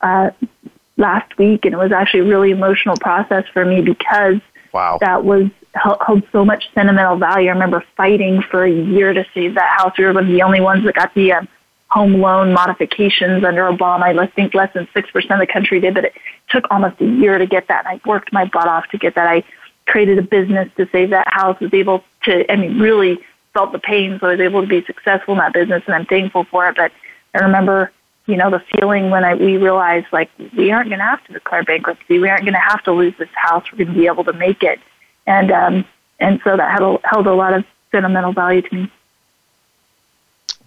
[0.00, 0.30] uh,
[1.00, 4.36] last week, and it was actually a really emotional process for me because
[4.72, 4.98] wow.
[5.00, 7.48] that was held so much sentimental value.
[7.48, 9.94] I remember fighting for a year to save that house.
[9.96, 11.48] We were one of the only ones that got the um,
[11.88, 14.18] home loan modifications under Obama.
[14.18, 16.14] I think less than 6% of the country did, but it
[16.48, 17.86] took almost a year to get that.
[17.86, 19.26] And I worked my butt off to get that.
[19.26, 19.42] I
[19.86, 23.18] created a business to save that house, was able to, I mean, really
[23.54, 26.06] felt the pain, so I was able to be successful in that business, and I'm
[26.06, 26.76] thankful for it.
[26.76, 26.92] But
[27.34, 27.90] I remember,
[28.30, 31.32] you know, the feeling when I, we realized, like, we aren't going to have to
[31.32, 32.18] declare bankruptcy.
[32.18, 33.64] We aren't going to have to lose this house.
[33.72, 34.78] We're going to be able to make it.
[35.26, 35.84] And, um,
[36.18, 38.92] and so that a, held a lot of sentimental value to me.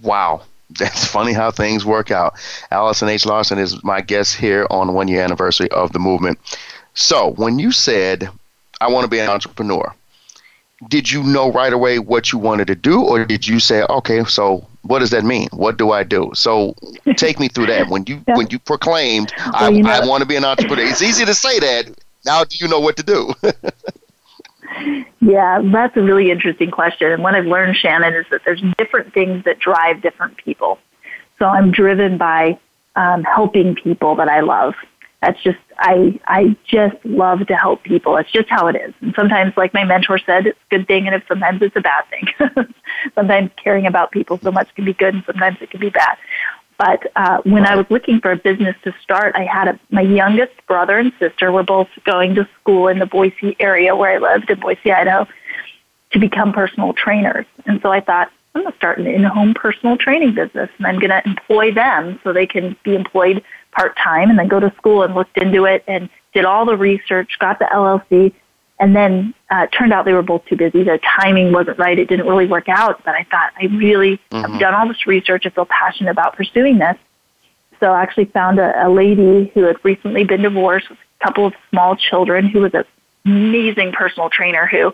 [0.02, 0.44] Wow
[0.80, 2.36] that's funny how things work out.
[2.72, 3.26] Allison H.
[3.26, 6.40] Larsen is my guest here on one year anniversary of the movement.
[6.96, 8.30] So, when you said,
[8.80, 9.94] I want to be an entrepreneur,
[10.90, 14.24] did you know right away what you wanted to do, or did you say, okay,
[14.26, 15.50] so what does that mean?
[15.52, 16.32] What do I do?
[16.34, 16.76] So,
[17.18, 17.90] take me through that.
[17.90, 18.38] When you yeah.
[18.38, 21.26] when you proclaimed, well, I, you know, I want to be an entrepreneur, it's easy
[21.26, 21.92] to say that.
[22.26, 23.34] Now, do you know what to do?
[25.22, 27.12] Yeah, that's a really interesting question.
[27.12, 30.80] And what I've learned, Shannon, is that there's different things that drive different people.
[31.40, 32.60] So I'm driven by
[32.96, 34.74] um, helping people that I love.
[35.22, 38.18] That's just I I just love to help people.
[38.18, 38.94] It's just how it is.
[39.00, 41.82] And sometimes, like my mentor said, it's a good thing, and if sometimes it's a
[41.82, 42.74] bad thing.
[43.16, 46.18] sometimes caring about people so much can be good, and sometimes it can be bad.
[46.78, 50.02] But uh, when I was looking for a business to start, I had a, my
[50.02, 54.18] youngest brother and sister were both going to school in the Boise area where I
[54.18, 55.28] lived in Boise, Idaho,
[56.12, 57.46] to become personal trainers.
[57.66, 61.00] And so I thought, I'm going to start an in-home personal training business, and I'm
[61.00, 65.02] going to employ them so they can be employed part-time, and then go to school
[65.02, 68.34] and looked into it and did all the research, got the LLC,
[68.84, 70.84] and then uh, turned out they were both too busy.
[70.84, 71.98] The timing wasn't right.
[71.98, 73.02] It didn't really work out.
[73.06, 74.52] But I thought I really mm-hmm.
[74.52, 75.46] have done all this research.
[75.46, 76.98] I feel passionate about pursuing this.
[77.80, 81.46] So I actually found a, a lady who had recently been divorced with a couple
[81.46, 82.84] of small children who was an
[83.26, 84.94] amazing personal trainer who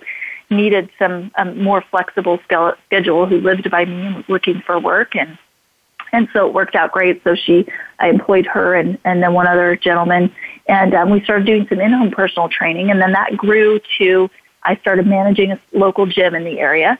[0.52, 5.16] needed some um, more flexible schedule who lived by me and was looking for work
[5.16, 5.40] and
[6.12, 7.24] and so it worked out great.
[7.24, 7.68] So she,
[8.00, 10.34] I employed her and, and then one other gentleman,
[10.70, 14.30] and um, we started doing some in-home personal training, and then that grew to
[14.64, 17.00] I started managing a local gym in the area.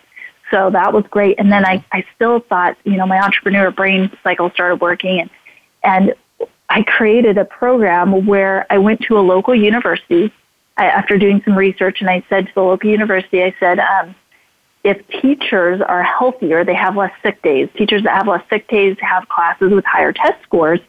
[0.50, 1.40] So that was great.
[1.40, 5.30] And then I, I still thought, you know, my entrepreneur brain cycle started working, and
[5.84, 6.14] and
[6.68, 10.34] I created a program where I went to a local university
[10.78, 14.16] I, after doing some research, and I said to the local university, I said, um,
[14.84, 17.70] if teachers are healthier, they have less sick days.
[17.76, 20.80] Teachers that have less sick days have classes with higher test scores.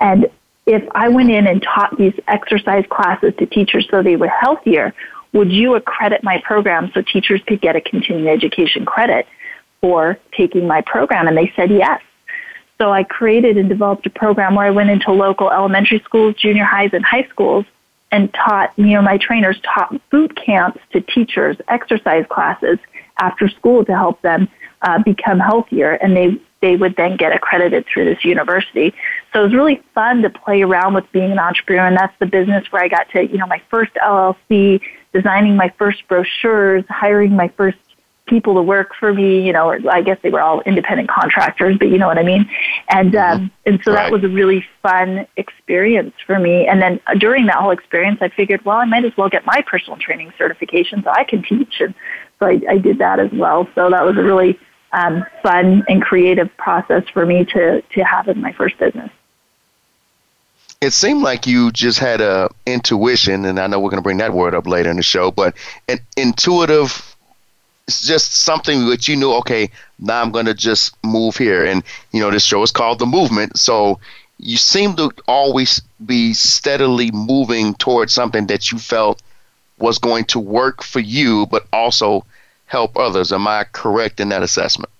[0.00, 0.30] And
[0.66, 4.94] if I went in and taught these exercise classes to teachers so they were healthier,
[5.32, 9.26] would you accredit my program so teachers could get a continuing education credit
[9.80, 11.26] for taking my program?
[11.26, 12.00] And they said yes.
[12.80, 16.64] So I created and developed a program where I went into local elementary schools, junior
[16.64, 17.66] highs, and high schools
[18.10, 22.78] and taught, you know, my trainers taught boot camps to teachers, exercise classes
[23.18, 24.48] after school to help them
[24.82, 28.94] uh, become healthier, and they they would then get accredited through this university.
[29.32, 32.26] So it was really fun to play around with being an entrepreneur, and that's the
[32.26, 34.80] business where I got to, you know, my first LLC,
[35.12, 37.76] designing my first brochures, hiring my first
[38.26, 41.76] people to work for me, you know, or I guess they were all independent contractors,
[41.76, 42.48] but you know what I mean.
[42.88, 43.42] And mm-hmm.
[43.42, 44.04] um, and so right.
[44.04, 46.66] that was a really fun experience for me.
[46.66, 49.62] And then during that whole experience, I figured, well, I might as well get my
[49.66, 51.80] personal training certification so I can teach.
[51.80, 51.94] And
[52.38, 53.68] so I, I did that as well.
[53.74, 54.58] So that was a really
[54.94, 59.10] um, fun and creative process for me to to have in my first business.
[60.80, 64.18] It seemed like you just had a intuition, and I know we're going to bring
[64.18, 65.54] that word up later in the show, but
[65.88, 67.10] an intuitive
[67.86, 71.82] it's just something that you knew okay now i'm going to just move here and
[72.12, 74.00] you know this show is called the movement so
[74.38, 79.22] you seem to always be steadily moving towards something that you felt
[79.78, 82.24] was going to work for you, but also
[82.66, 83.32] help others.
[83.32, 84.90] Am I correct in that assessment?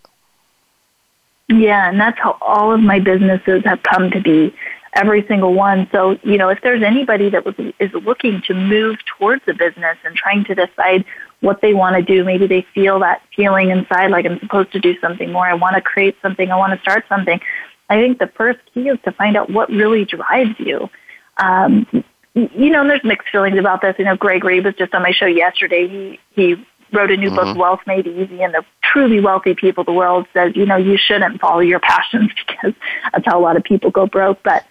[1.49, 4.55] Yeah, and that's how all of my businesses have come to be,
[4.95, 5.89] every single one.
[5.93, 7.45] So, you know, if there's anybody that
[7.79, 11.05] is looking to move towards a business and trying to decide
[11.41, 14.81] what they want to do, maybe they feel that feeling inside like I'm supposed to
[14.81, 17.39] do something more, I want to create something, I want to start something,
[17.91, 20.89] I think the first key is to find out what really drives you.
[21.37, 21.87] Um,
[22.35, 23.95] you know, there's mixed feelings about this.
[23.99, 25.87] You know, Gregory was just on my show yesterday.
[25.87, 27.37] He he wrote a new mm-hmm.
[27.37, 30.77] book, Wealth Made Easy, and the truly wealthy people of the world says, you know,
[30.77, 32.75] you shouldn't follow your passions because
[33.13, 34.43] that's how a lot of people go broke.
[34.43, 34.65] But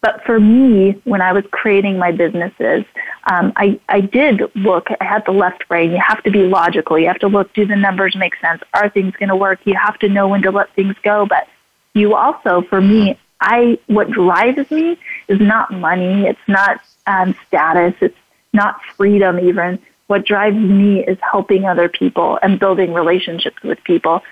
[0.00, 2.84] but for me, when I was creating my businesses,
[3.30, 5.90] um, I, I did look, I had the left brain.
[5.90, 6.98] You have to be logical.
[6.98, 8.62] You have to look, do the numbers make sense?
[8.74, 9.58] Are things going to work?
[9.64, 11.26] You have to know when to let things go.
[11.26, 11.48] But
[11.94, 16.26] you also, for me, I, what drives me is not money.
[16.26, 17.94] It's not um, status.
[18.00, 18.16] It's
[18.52, 19.80] not freedom even.
[20.08, 24.22] What drives me is helping other people and building relationships with people.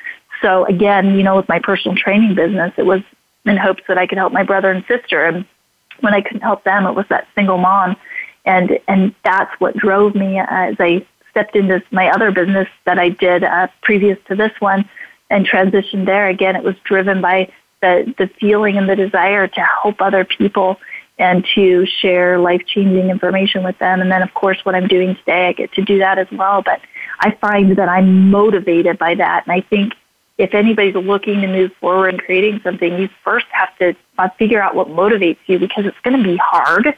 [0.43, 3.03] So again, you know, with my personal training business, it was
[3.45, 5.25] in hopes that I could help my brother and sister.
[5.25, 5.47] And
[6.01, 7.97] when I couldn't help them, it was that single mom.
[8.45, 13.11] And, and that's what drove me as I stepped into my other business that I
[13.11, 14.89] did uh, previous to this one
[15.29, 16.29] and transitioned there.
[16.29, 20.81] Again, it was driven by the, the feeling and the desire to help other people
[21.18, 24.00] and to share life changing information with them.
[24.00, 26.62] And then, of course, what I'm doing today, I get to do that as well.
[26.62, 26.81] But
[27.20, 29.46] I find that I'm motivated by that.
[29.46, 29.94] And I think
[30.38, 34.61] if anybody's looking to move forward and creating something, you first have to uh, figure
[34.61, 36.94] out what motivates you because it's going to be hard.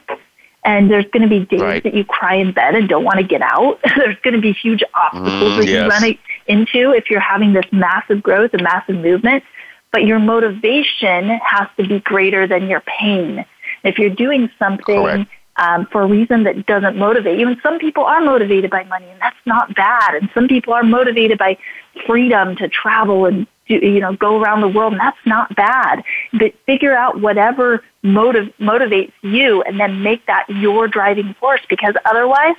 [0.65, 1.83] And there's going to be days right.
[1.85, 3.79] that you cry in bed and don't want to get out.
[3.97, 5.85] there's going to be huge obstacles mm, that yes.
[5.85, 9.45] you run into if you're having this massive growth and massive movement.
[9.93, 13.47] But your motivation has to be greater than your pain.
[13.85, 18.05] If you're doing something um, for a reason that doesn't motivate you, and some people
[18.05, 20.15] are motivated by money, and that's not bad.
[20.15, 21.59] And some people are motivated by
[22.07, 26.03] freedom to travel and do, you know go around the world, and that's not bad.
[26.33, 31.61] But figure out whatever motive motivates you, and then make that your driving force.
[31.69, 32.57] Because otherwise,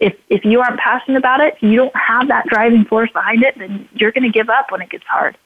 [0.00, 3.58] if if you aren't passionate about it, you don't have that driving force behind it,
[3.58, 5.36] then you're going to give up when it gets hard.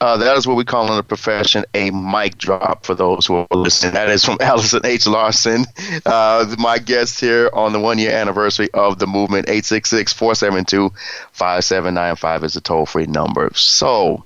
[0.00, 3.34] Uh, that is what we call in the profession a mic drop for those who
[3.36, 3.94] are listening.
[3.94, 5.06] That is from Allison H.
[5.06, 5.64] Larsen,
[6.04, 9.48] uh, my guest here on the one year anniversary of the movement.
[9.48, 10.90] 866 472
[11.32, 13.50] 5795 is the toll free number.
[13.54, 14.24] So,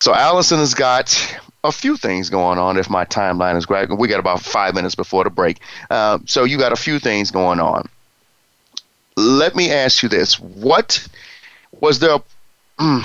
[0.00, 3.90] so Allison has got a few things going on if my timeline is correct.
[3.96, 5.60] We got about five minutes before the break.
[5.90, 7.88] Uh, so, you got a few things going on.
[9.16, 10.38] Let me ask you this.
[10.38, 11.06] What
[11.80, 12.18] was there?
[12.78, 13.04] Mm,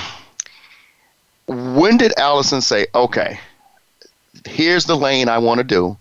[1.49, 3.39] when did Allison say, okay,
[4.45, 5.97] here's the lane I want to do,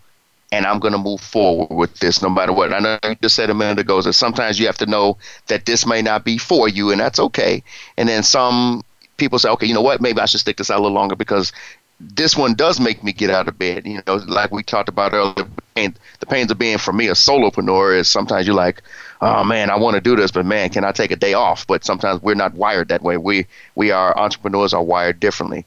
[0.53, 2.73] and I'm going to move forward with this no matter what?
[2.73, 5.65] I know you just said a minute ago that sometimes you have to know that
[5.65, 7.63] this may not be for you, and that's okay.
[7.97, 8.83] And then some
[9.17, 11.17] people say, okay, you know what, maybe I should stick this out a little longer
[11.17, 11.53] because
[12.01, 13.87] this one does make me get out of bed.
[13.87, 17.99] You know, like we talked about earlier, the pains of being for me a solopreneur
[17.99, 18.83] is sometimes you're like,
[19.21, 21.67] oh man, I want to do this, but man, can I take a day off?
[21.67, 23.17] But sometimes we're not wired that way.
[23.17, 25.65] We we are entrepreneurs are wired differently.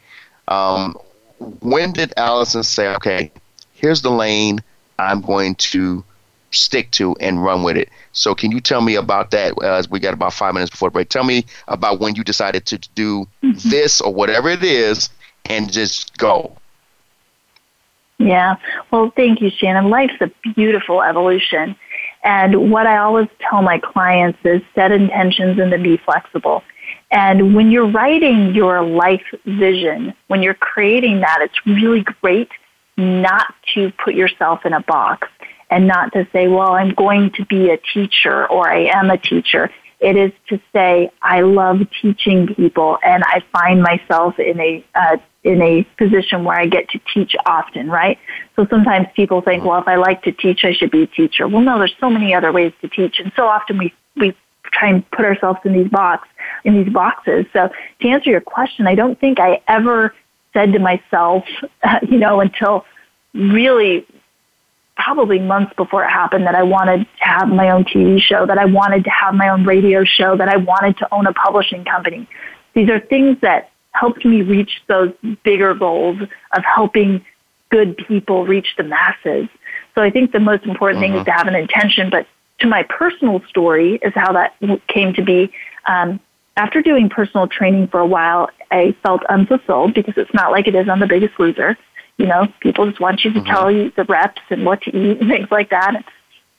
[0.47, 0.97] Um,
[1.61, 3.31] when did Allison say, okay,
[3.73, 4.63] here's the lane
[4.99, 6.03] I'm going to
[6.51, 7.89] stick to and run with it?
[8.13, 9.61] So can you tell me about that?
[9.63, 12.65] As we got about five minutes before the break, tell me about when you decided
[12.67, 13.69] to do mm-hmm.
[13.69, 15.09] this or whatever it is
[15.45, 16.55] and just go.
[18.17, 18.55] Yeah.
[18.91, 19.89] Well, thank you, Shannon.
[19.89, 21.75] Life's a beautiful evolution.
[22.23, 26.63] And what I always tell my clients is set intentions and then be flexible.
[27.09, 32.49] And when you're writing your life vision, when you're creating that, it's really great
[32.95, 35.27] not to put yourself in a box
[35.69, 39.17] and not to say, well, I'm going to be a teacher or I am a
[39.17, 39.71] teacher.
[39.99, 45.17] It is to say, I love teaching people and I find myself in a, uh,
[45.43, 48.19] in a position where I get to teach often, right?
[48.55, 51.47] So sometimes people think, well, if I like to teach, I should be a teacher.
[51.47, 53.19] Well, no, there's so many other ways to teach.
[53.19, 54.35] And so often we, we
[54.71, 56.27] try and put ourselves in these box,
[56.63, 57.45] in these boxes.
[57.53, 57.69] So
[58.01, 60.13] to answer your question, I don't think I ever
[60.53, 61.43] said to myself,
[62.07, 62.85] you know, until
[63.33, 64.05] really
[64.95, 68.59] probably months before it happened that I wanted to have my own TV show, that
[68.59, 71.83] I wanted to have my own radio show, that I wanted to own a publishing
[71.85, 72.27] company.
[72.75, 76.21] These are things that helped me reach those bigger goals
[76.53, 77.25] of helping
[77.69, 79.47] good people reach the masses.
[79.95, 81.13] So I think the most important uh-huh.
[81.13, 81.31] thing is uh-huh.
[81.31, 82.09] to have an intention.
[82.09, 82.27] But
[82.59, 84.55] to my personal story is how that
[84.87, 85.51] came to be.
[85.85, 86.19] Um,
[86.57, 90.75] after doing personal training for a while, I felt unfulfilled because it's not like it
[90.75, 91.77] is on The Biggest Loser.
[92.17, 93.49] You know, people just want you to mm-hmm.
[93.49, 96.03] tell you the reps and what to eat and things like that.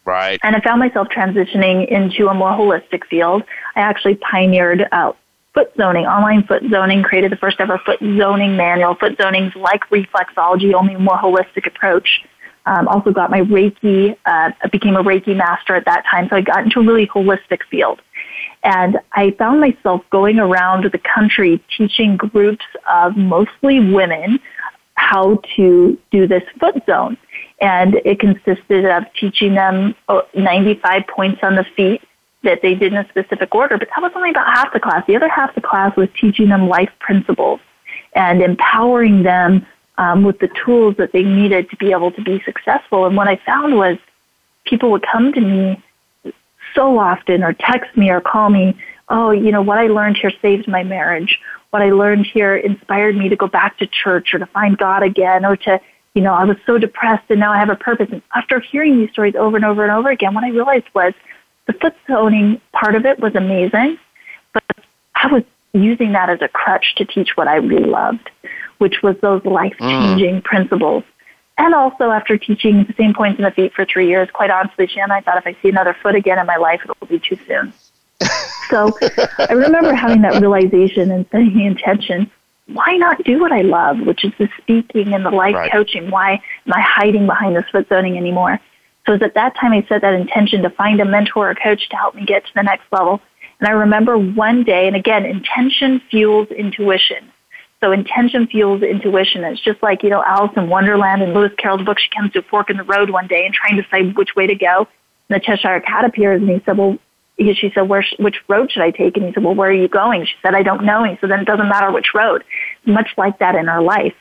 [0.04, 0.40] Right.
[0.42, 3.44] And I found myself transitioning into a more holistic field.
[3.76, 5.12] I actually pioneered uh,
[5.54, 8.94] foot zoning, online foot zoning, created the first ever foot zoning manual.
[8.94, 12.22] Foot zoning is like reflexology, only a more holistic approach.
[12.64, 16.28] Um, also got my Reiki, uh, became a Reiki master at that time.
[16.28, 18.00] So I got into a really holistic field.
[18.62, 24.38] And I found myself going around the country teaching groups of mostly women
[24.94, 27.16] how to do this foot zone.
[27.60, 32.02] And it consisted of teaching them uh, 95 points on the feet
[32.42, 35.04] that they did in a specific order, but that was only about half the class.
[35.06, 37.60] The other half the class was teaching them life principles
[38.14, 39.66] and empowering them
[39.98, 43.06] um, with the tools that they needed to be able to be successful.
[43.06, 43.98] And what I found was
[44.64, 45.82] people would come to me
[46.74, 48.76] so often or text me or call me,
[49.08, 51.38] oh, you know, what I learned here saved my marriage.
[51.70, 55.02] What I learned here inspired me to go back to church or to find God
[55.02, 55.80] again or to,
[56.14, 58.08] you know, I was so depressed and now I have a purpose.
[58.10, 61.12] And after hearing these stories over and over and over again, what I realized was
[61.66, 63.98] the foot zoning part of it was amazing,
[64.52, 64.64] but
[65.14, 68.30] I was using that as a crutch to teach what I really loved,
[68.78, 70.44] which was those life changing mm.
[70.44, 71.04] principles.
[71.58, 74.86] And also, after teaching the same points in the feet for three years, quite honestly,
[74.86, 77.20] Shannon, I thought if I see another foot again in my life, it will be
[77.20, 77.72] too soon.
[78.70, 78.96] so
[79.38, 82.30] I remember having that realization and setting the intention
[82.66, 85.72] why not do what I love, which is the speaking and the life right.
[85.72, 86.10] coaching?
[86.10, 88.60] Why am I hiding behind this foot zoning anymore?
[89.06, 91.54] So it was at that time I set that intention to find a mentor or
[91.54, 93.20] coach to help me get to the next level.
[93.58, 97.30] And I remember one day, and again, intention fuels intuition.
[97.80, 99.42] So intention fuels intuition.
[99.42, 102.38] It's just like, you know, Alice in Wonderland and Lewis Carroll's book, she comes to
[102.38, 104.86] a fork in the road one day and trying to decide which way to go.
[105.28, 106.98] And the Cheshire Cat appears and he said, well,
[107.38, 109.16] she said, where, which road should I take?
[109.16, 110.24] And he said, well, where are you going?
[110.26, 111.02] She said, I don't know.
[111.02, 112.44] And he said, then it doesn't matter which road.
[112.86, 114.14] Much like that in our life.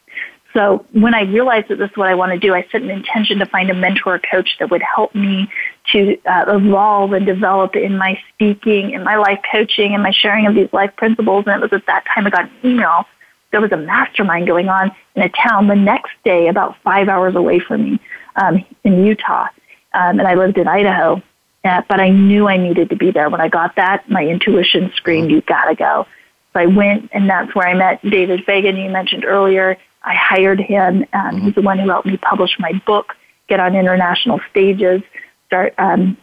[0.53, 2.89] So when I realized that this is what I want to do, I set an
[2.89, 5.49] intention to find a mentor or coach that would help me
[5.93, 10.47] to uh, evolve and develop in my speaking, in my life coaching, and my sharing
[10.47, 11.45] of these life principles.
[11.47, 13.05] And it was at that time I got an email.
[13.51, 17.35] There was a mastermind going on in a town the next day, about five hours
[17.35, 17.99] away from me
[18.35, 19.47] um, in Utah.
[19.93, 21.21] Um, and I lived in Idaho.
[21.63, 23.29] Uh, but I knew I needed to be there.
[23.29, 26.07] When I got that, my intuition screamed, you gotta go.
[26.53, 29.77] So I went, and that's where I met David Fagan, you mentioned earlier.
[30.03, 31.05] I hired him.
[31.13, 33.13] Um, he's the one who helped me publish my book,
[33.47, 35.01] get on international stages,
[35.47, 36.17] start um,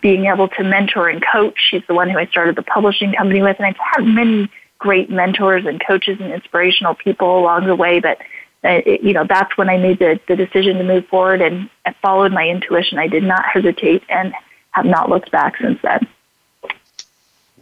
[0.00, 1.58] being able to mentor and coach.
[1.70, 5.10] He's the one who I started the publishing company with, and I've had many great
[5.10, 8.00] mentors and coaches and inspirational people along the way.
[8.00, 8.18] But
[8.62, 11.70] uh, it, you know, that's when I made the, the decision to move forward, and
[11.84, 12.98] I followed my intuition.
[12.98, 14.34] I did not hesitate, and
[14.72, 16.06] have not looked back since then.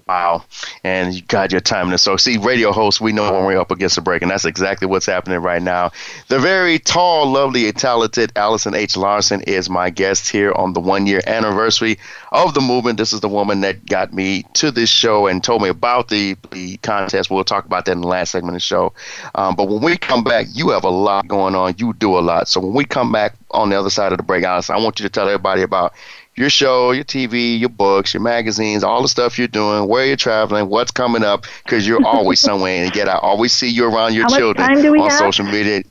[0.07, 0.45] Wow.
[0.83, 3.71] And you got your time in So, see, radio hosts, we know when we're up
[3.71, 5.93] against a break, and that's exactly what's happening right now.
[6.29, 8.99] The very tall, lovely, talented Allison H.
[8.99, 11.99] Larsen is my guest here on the one year anniversary
[12.33, 12.99] of the movement.
[12.99, 16.37] This is the woman that got me to this show and told me about the,
[16.51, 17.31] the contest.
[17.31, 18.93] We'll talk about that in the last segment of the show.
[19.35, 21.77] Um, but when we come back, you have a lot going on.
[21.79, 22.47] You do a lot.
[22.49, 25.01] So, when we come back on the other side of the break, Allison, I want
[25.01, 25.95] you to tell everybody about
[26.37, 30.17] your show, your TV, your books, your magazines, all the stuff you're doing, where you're
[30.17, 32.85] traveling, what's coming up, because you're always somewhere.
[32.85, 35.19] And yet, I always see you around your How children on have?
[35.19, 35.83] social media.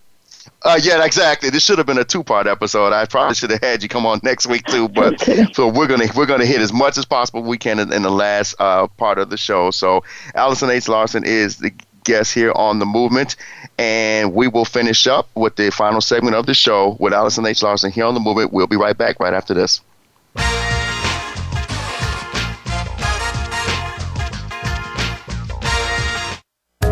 [0.62, 1.50] Uh, yeah, exactly.
[1.50, 2.94] This should have been a two-part episode.
[2.94, 5.20] I probably should have had you come on next week too, but
[5.54, 8.12] so we're gonna we're gonna hit as much as possible we can in, in the
[8.12, 9.72] last uh, part of the show.
[9.72, 10.04] So
[10.36, 10.88] Allison H.
[10.88, 11.72] Larsen is the
[12.06, 13.36] guest here on the movement,
[13.78, 17.62] and we will finish up with the final segment of the show with Allison H.
[17.62, 18.54] Larsen here on the movement.
[18.54, 19.82] We'll be right back right after this.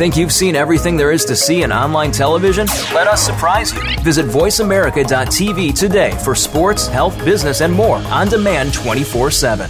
[0.02, 2.66] Think you've seen everything there is to see in online television?
[2.92, 3.82] Let us surprise you.
[4.00, 9.70] Visit VoiceAmerica.tv today for sports, health, business, and more on demand 24 7.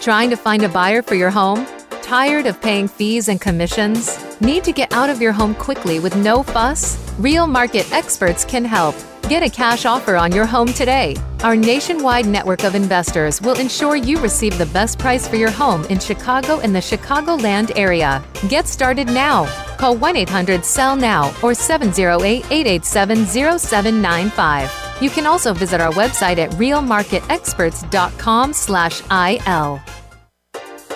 [0.00, 1.66] Trying to find a buyer for your home?
[2.00, 4.18] Tired of paying fees and commissions?
[4.40, 6.96] Need to get out of your home quickly with no fuss?
[7.18, 8.94] Real Market experts can help.
[9.28, 11.16] Get a cash offer on your home today.
[11.42, 15.84] Our nationwide network of investors will ensure you receive the best price for your home
[15.86, 18.22] in Chicago and the Chicagoland area.
[18.48, 19.46] Get started now.
[19.76, 24.70] Call 1 800 SELL NOW or 708 887 0795.
[25.00, 29.80] You can also visit our website at realmarketexperts.com slash IL.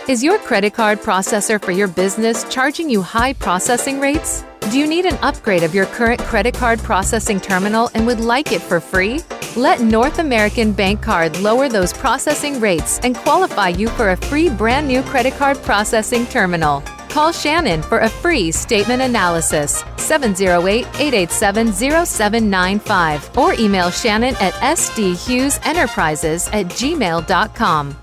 [0.08, 4.44] Is your credit card processor for your business charging you high processing rates?
[4.70, 8.50] Do you need an upgrade of your current credit card processing terminal and would like
[8.50, 9.20] it for free?
[9.54, 14.88] Let North American Bancard lower those processing rates and qualify you for a free brand
[14.88, 16.80] new credit card processing terminal.
[17.08, 26.48] Call Shannon for a free statement analysis 708 887 0795 or email Shannon at sdhughesenterprises
[26.52, 27.96] at gmail.com.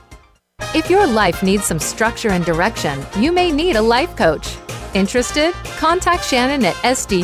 [0.73, 4.55] If your life needs some structure and direction, you may need a life coach.
[4.93, 5.53] Interested?
[5.77, 7.23] Contact Shannon at SD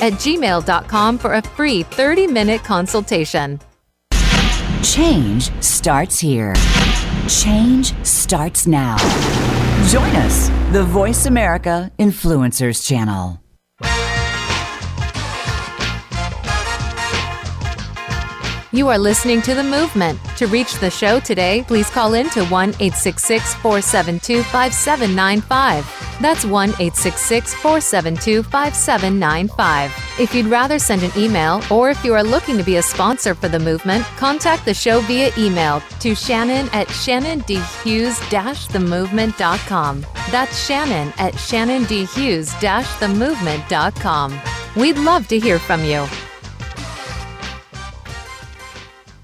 [0.00, 3.60] at gmail.com for a free 30 minute consultation.
[4.82, 6.54] Change starts here.
[7.28, 8.96] Change starts now.
[9.88, 13.40] Join us, the Voice America Influencers Channel.
[18.72, 20.20] You are listening to The Movement.
[20.36, 26.20] To reach the show today, please call in to 1 866 472 5795.
[26.20, 30.20] That's 1 866 472 5795.
[30.20, 33.34] If you'd rather send an email, or if you are looking to be a sponsor
[33.34, 38.20] for The Movement, contact the show via email to Shannon at shannondhughes
[38.68, 40.06] themovement.com.
[40.30, 42.50] That's Shannon at shannondhughes
[43.00, 44.40] themovement.com.
[44.76, 46.06] We'd love to hear from you.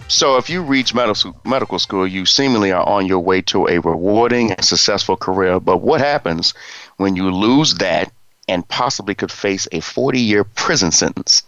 [0.09, 4.52] So, if you reach medical school, you seemingly are on your way to a rewarding
[4.52, 5.59] and successful career.
[5.59, 6.54] But what happens
[6.96, 8.12] when you lose that
[8.46, 11.42] and possibly could face a 40 year prison sentence?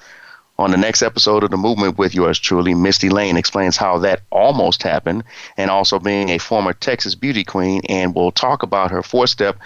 [0.59, 4.23] On the next episode of The Movement with yours truly, Misty Lane explains how that
[4.31, 5.23] almost happened
[5.57, 7.83] and also being a former Texas beauty queen.
[7.89, 9.57] And we'll talk about her four step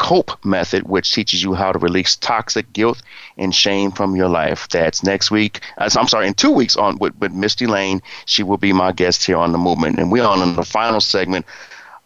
[0.00, 3.02] COPE method, which teaches you how to release toxic guilt
[3.36, 4.66] and shame from your life.
[4.70, 5.60] That's next week.
[5.76, 8.00] Uh, I'm sorry, in two weeks on with, with Misty Lane.
[8.24, 11.02] She will be my guest here on the movement, and we're on in the final
[11.02, 11.44] segment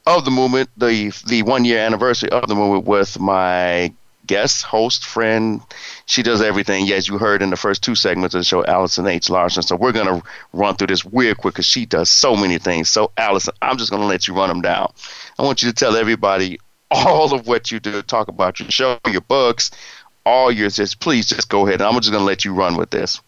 [0.07, 3.93] of the movement, the the one year anniversary of the movement with my
[4.27, 5.61] guest, host, friend.
[6.07, 6.87] She does everything.
[6.87, 9.31] Yes, you heard in the first two segments of the show, Allison H.
[9.31, 9.63] Larsen.
[9.63, 12.89] So we're going to run through this real quick because she does so many things.
[12.89, 14.93] So, Allison, I'm just going to let you run them down.
[15.39, 16.59] I want you to tell everybody
[16.95, 18.03] all of what you do.
[18.03, 19.71] Talk about your show, your books,
[20.25, 20.77] all yours.
[20.77, 21.83] Just please, just go ahead.
[21.83, 23.21] I'm just going to let you run with this.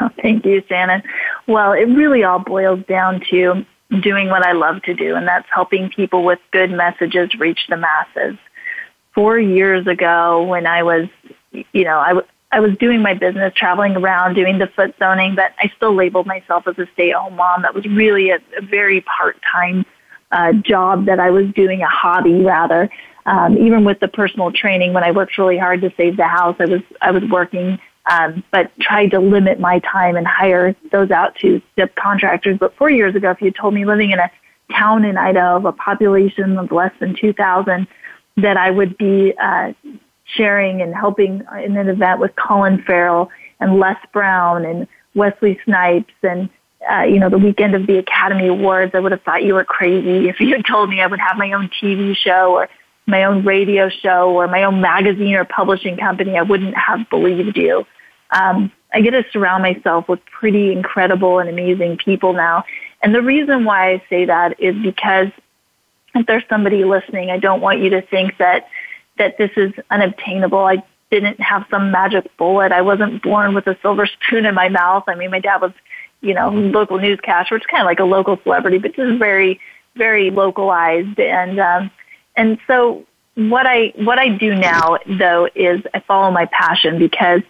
[0.00, 1.02] Oh, thank you, Shannon.
[1.46, 3.64] Well, it really all boils down to
[4.02, 7.76] doing what I love to do, and that's helping people with good messages reach the
[7.76, 8.36] masses.
[9.14, 11.08] Four years ago, when I was,
[11.52, 15.34] you know, I, w- I was doing my business, traveling around, doing the foot zoning,
[15.34, 17.62] but I still labeled myself as a stay-at-home mom.
[17.62, 19.84] That was really a, a very part-time
[20.32, 22.88] uh, job that I was doing, a hobby rather.
[23.26, 26.56] Um, even with the personal training, when I worked really hard to save the house,
[26.58, 31.10] I was I was working, um, but tried to limit my time and hire those
[31.10, 32.58] out to subcontractors.
[32.58, 34.30] But four years ago, if you told me living in a
[34.72, 37.86] town in Idaho of a population of less than 2,000,
[38.36, 39.72] that I would be uh,
[40.24, 46.14] sharing and helping in an event with Colin Farrell and Les Brown and Wesley Snipes
[46.22, 46.48] and
[46.88, 49.64] uh, you know, the weekend of the Academy Awards, I would have thought you were
[49.64, 52.68] crazy if you had told me I would have my own TV show or
[53.06, 56.38] my own radio show or my own magazine or publishing company.
[56.38, 57.86] I wouldn't have believed you.
[58.30, 62.64] Um, I get to surround myself with pretty incredible and amazing people now.
[63.02, 65.28] And the reason why I say that is because
[66.14, 68.68] if there's somebody listening, I don't want you to think that
[69.18, 70.58] that this is unobtainable.
[70.58, 72.72] I didn't have some magic bullet.
[72.72, 75.04] I wasn't born with a silver spoon in my mouth.
[75.08, 75.72] I mean, my dad was
[76.20, 79.60] you know, local newscaster, which is kind of like a local celebrity, but just very,
[79.96, 81.18] very localized.
[81.18, 81.90] And um,
[82.36, 87.42] and so what I what I do now though is I follow my passion because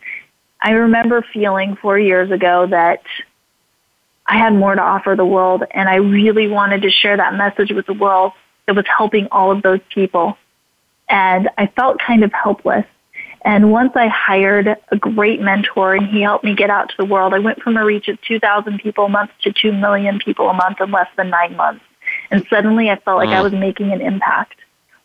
[0.61, 3.03] I remember feeling four years ago that
[4.27, 7.73] I had more to offer the world, and I really wanted to share that message
[7.73, 8.33] with the world
[8.67, 10.37] that was helping all of those people.
[11.09, 12.87] And I felt kind of helpless.
[13.43, 17.07] And once I hired a great mentor and he helped me get out to the
[17.07, 20.51] world, I went from a reach of 2,000 people a month to 2 million people
[20.51, 21.85] a month in less than nine months.
[22.31, 24.57] And suddenly I felt like I was making an impact,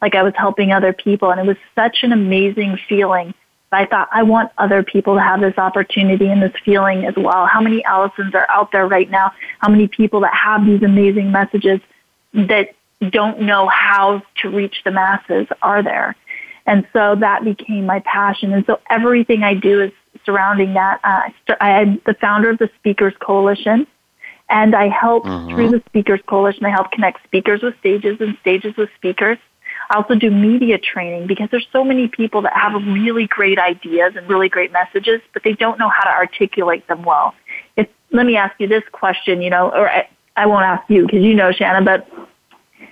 [0.02, 1.32] like I was helping other people.
[1.32, 3.34] And it was such an amazing feeling.
[3.72, 7.46] I thought, I want other people to have this opportunity and this feeling as well.
[7.46, 9.32] How many Allisons are out there right now?
[9.60, 11.82] How many people that have these amazing messages
[12.34, 12.70] that
[13.10, 16.16] don't know how to reach the masses are there?
[16.66, 18.54] And so that became my passion.
[18.54, 19.92] And so everything I do is
[20.26, 21.00] surrounding that.
[21.04, 23.86] Uh, I am the founder of the Speakers Coalition,
[24.50, 25.56] and I help mm-hmm.
[25.56, 26.66] through the Speakers Coalition.
[26.66, 29.38] I help connect speakers with stages and stages with speakers.
[29.90, 34.14] I also do media training because there's so many people that have really great ideas
[34.16, 37.36] and really great messages, but they don't know how to articulate them well.
[37.78, 41.06] If, let me ask you this question, you know, or I, I won't ask you
[41.06, 42.08] because you know, Shannon, but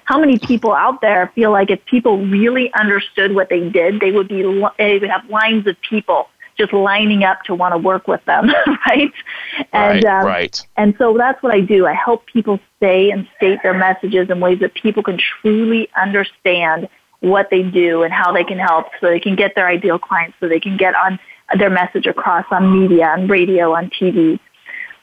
[0.05, 4.11] how many people out there feel like if people really understood what they did, they
[4.11, 4.41] would be
[4.77, 8.51] they would have lines of people just lining up to want to work with them,
[8.87, 9.11] right?
[9.71, 10.67] And right, um, right.
[10.77, 11.87] And so that's what I do.
[11.87, 16.87] I help people say and state their messages in ways that people can truly understand
[17.21, 20.35] what they do and how they can help, so they can get their ideal clients,
[20.39, 21.17] so they can get on
[21.57, 24.39] their message across on media, on radio, on TV.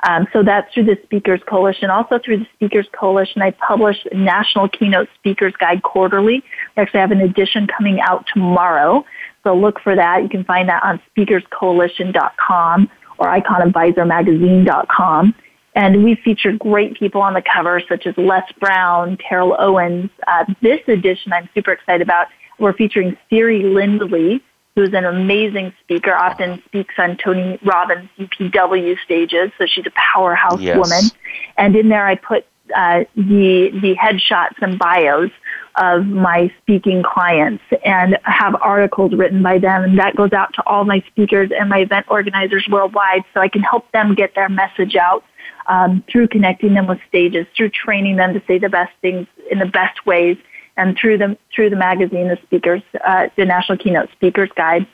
[0.09, 1.91] Um, so that's through the Speakers Coalition.
[1.91, 6.43] Also through the Speakers Coalition, I publish National Keynote Speakers Guide quarterly.
[6.77, 9.05] We actually have an edition coming out tomorrow.
[9.45, 10.23] So look for that.
[10.23, 15.35] You can find that on speakerscoalition.com or iconadvisormagazine.com.
[15.77, 20.11] And we featured great people on the cover, such as Les Brown, Terrell Owens.
[20.27, 22.27] Uh, this edition I'm super excited about.
[22.59, 24.43] We're featuring Siri Lindley,
[24.77, 30.61] who's an amazing speaker, often speaks on Tony Robbins' UPW stages, so she's a powerhouse
[30.61, 30.77] yes.
[30.77, 31.11] woman.
[31.57, 35.31] And in there I put uh, the, the headshots and bios
[35.77, 40.63] of my speaking clients and have articles written by them and that goes out to
[40.67, 44.49] all my speakers and my event organizers worldwide so I can help them get their
[44.49, 45.25] message out
[45.67, 49.59] um, through connecting them with stages, through training them to say the best things in
[49.59, 50.37] the best ways,
[50.81, 54.87] and through the through the magazine, the speakers, uh, the National Keynote Speakers Guide.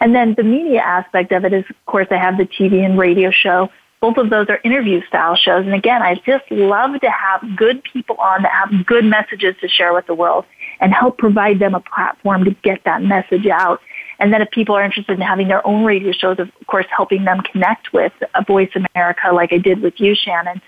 [0.00, 2.98] And then the media aspect of it is, of course, I have the TV and
[2.98, 3.70] radio show.
[4.00, 5.64] Both of those are interview style shows.
[5.64, 9.68] And again, I just love to have good people on that have good messages to
[9.68, 10.44] share with the world
[10.80, 13.80] and help provide them a platform to get that message out.
[14.18, 17.24] And then if people are interested in having their own radio shows, of course, helping
[17.24, 20.60] them connect with a Voice America like I did with you, Shannon,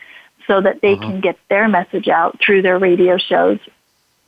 [0.47, 1.03] so that they uh-huh.
[1.03, 3.59] can get their message out through their radio shows.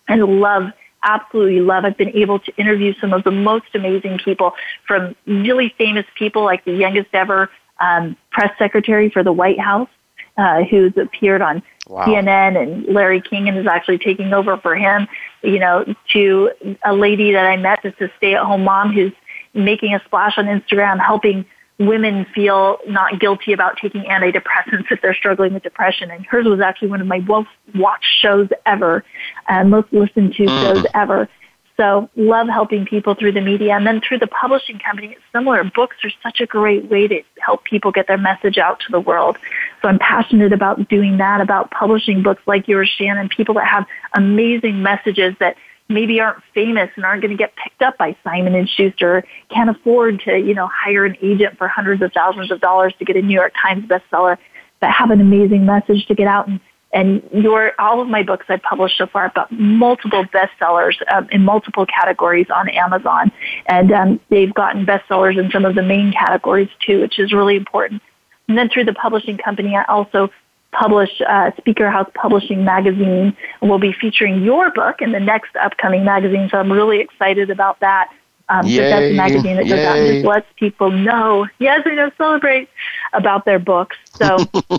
[0.09, 1.85] And love, absolutely love.
[1.85, 4.55] I've been able to interview some of the most amazing people
[4.87, 7.51] from really famous people like the youngest ever
[7.81, 9.89] um, press secretary for the White House,
[10.37, 12.05] uh, who's appeared on wow.
[12.05, 15.07] CNN and Larry King and is actually taking over for him,
[15.43, 16.51] you know, to
[16.85, 19.13] a lady that I met that's a stay at home mom who's
[19.55, 21.45] making a splash on Instagram, helping
[21.79, 26.11] women feel not guilty about taking antidepressants if they're struggling with depression.
[26.11, 29.05] And hers was actually one of my most watched shows ever,
[29.49, 30.63] and most listened to mm.
[30.63, 31.29] shows ever.
[31.77, 33.77] So love helping people through the media.
[33.77, 35.63] And then through the publishing company, it's similar.
[35.63, 38.99] Books are such a great way to help people get their message out to the
[38.99, 39.39] world.
[39.81, 43.87] So I'm passionate about doing that, about publishing books like yours, Shannon, people that have
[44.15, 45.57] amazing messages that
[45.89, 49.71] maybe aren't famous and aren't going to get picked up by Simon and Schuster, can't
[49.71, 53.17] afford to, you know, hire an agent for hundreds of thousands of dollars to get
[53.17, 54.37] a New York Times bestseller,
[54.81, 56.61] but have an amazing message to get out and
[56.93, 61.45] and your all of my books I've published so far got multiple bestsellers um, in
[61.45, 63.31] multiple categories on Amazon,
[63.67, 67.57] and um, they've gotten bestsellers in some of the main categories too, which is really
[67.57, 68.01] important.
[68.49, 70.31] And then through the publishing company, I also
[70.73, 76.05] publish uh, Speaker House Publishing magazine, we'll be featuring your book in the next upcoming
[76.05, 76.49] magazine.
[76.51, 78.13] So I'm really excited about that.
[78.51, 82.11] Um, that's a magazine that goes out and just lets people know, yes, we know,
[82.17, 82.69] celebrate
[83.13, 83.97] about their books.
[84.15, 84.39] So.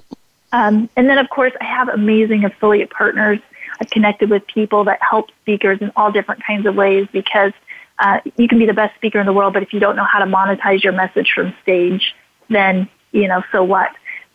[0.52, 3.40] Um, and then, of course, I have amazing affiliate partners.
[3.80, 7.54] I've connected with people that help speakers in all different kinds of ways because
[8.00, 10.06] uh, you can be the best speaker in the world, but if you don't know
[10.06, 12.16] how to monetize your message from stage,
[12.50, 13.92] then you know, so what?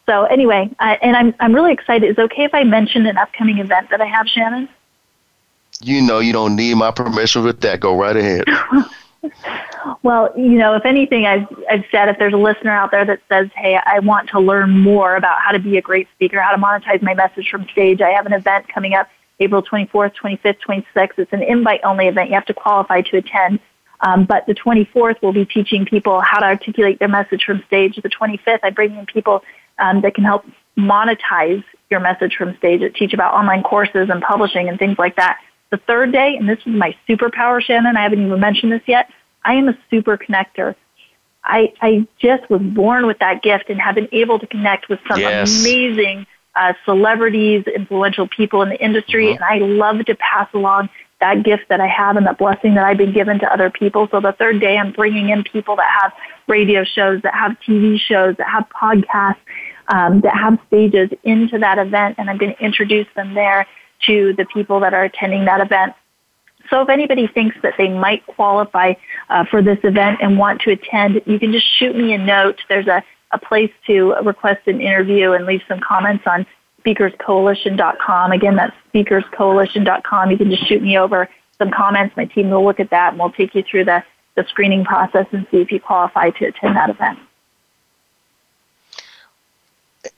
[0.07, 2.11] So anyway, uh, and I'm I'm really excited.
[2.11, 4.69] Is it okay if I mention an upcoming event that I have, Shannon?
[5.81, 7.81] You know, you don't need my permission with that.
[7.81, 8.45] Go right ahead.
[10.03, 13.21] Well, you know, if anything, I've, I've said if there's a listener out there that
[13.29, 16.55] says, hey, I want to learn more about how to be a great speaker, how
[16.55, 19.09] to monetize my message from stage, I have an event coming up
[19.41, 21.19] April 24th, 25th, 26th.
[21.19, 22.29] It's an invite only event.
[22.29, 23.61] You have to qualify to attend.
[24.01, 27.97] Um, but the 24th, we'll be teaching people how to articulate their message from stage.
[27.97, 29.43] The 25th, I bring in people
[29.79, 30.45] um, that can help
[30.77, 35.17] monetize your message from stage, that teach about online courses and publishing and things like
[35.17, 35.39] that.
[35.71, 39.11] The third day, and this is my superpower, Shannon, I haven't even mentioned this yet,
[39.45, 40.75] I am a super connector.
[41.43, 44.99] I, I just was born with that gift and have been able to connect with
[45.09, 45.61] some yes.
[45.61, 49.43] amazing uh, celebrities, influential people in the industry, mm-hmm.
[49.43, 50.89] and I love to pass along
[51.21, 54.09] that gift that I have and that blessing that I've been given to other people.
[54.11, 56.13] So the third day, I'm bringing in people that have
[56.47, 59.37] radio shows, that have TV shows, that have podcasts,
[59.89, 63.67] um, that have stages into that event, and I'm going to introduce them there
[64.07, 65.95] to the people that are attending that event.
[66.71, 68.95] So if anybody thinks that they might qualify
[69.29, 72.61] uh, for this event and want to attend, you can just shoot me a note.
[72.69, 76.47] There's a, a place to request an interview and leave some comments on
[76.85, 78.33] speakerscoalition.com.
[78.33, 80.31] Again, that's speakerscoalition.com.
[80.31, 81.29] You can just shoot me over
[81.59, 82.17] some comments.
[82.17, 84.03] My team will look at that and we'll take you through the,
[84.37, 87.19] the screening process and see if you qualify to attend that event.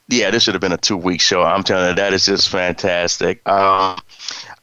[0.09, 1.43] Yeah, this should have been a two week show.
[1.43, 3.47] I'm telling you, that is just fantastic.
[3.49, 3.99] Um,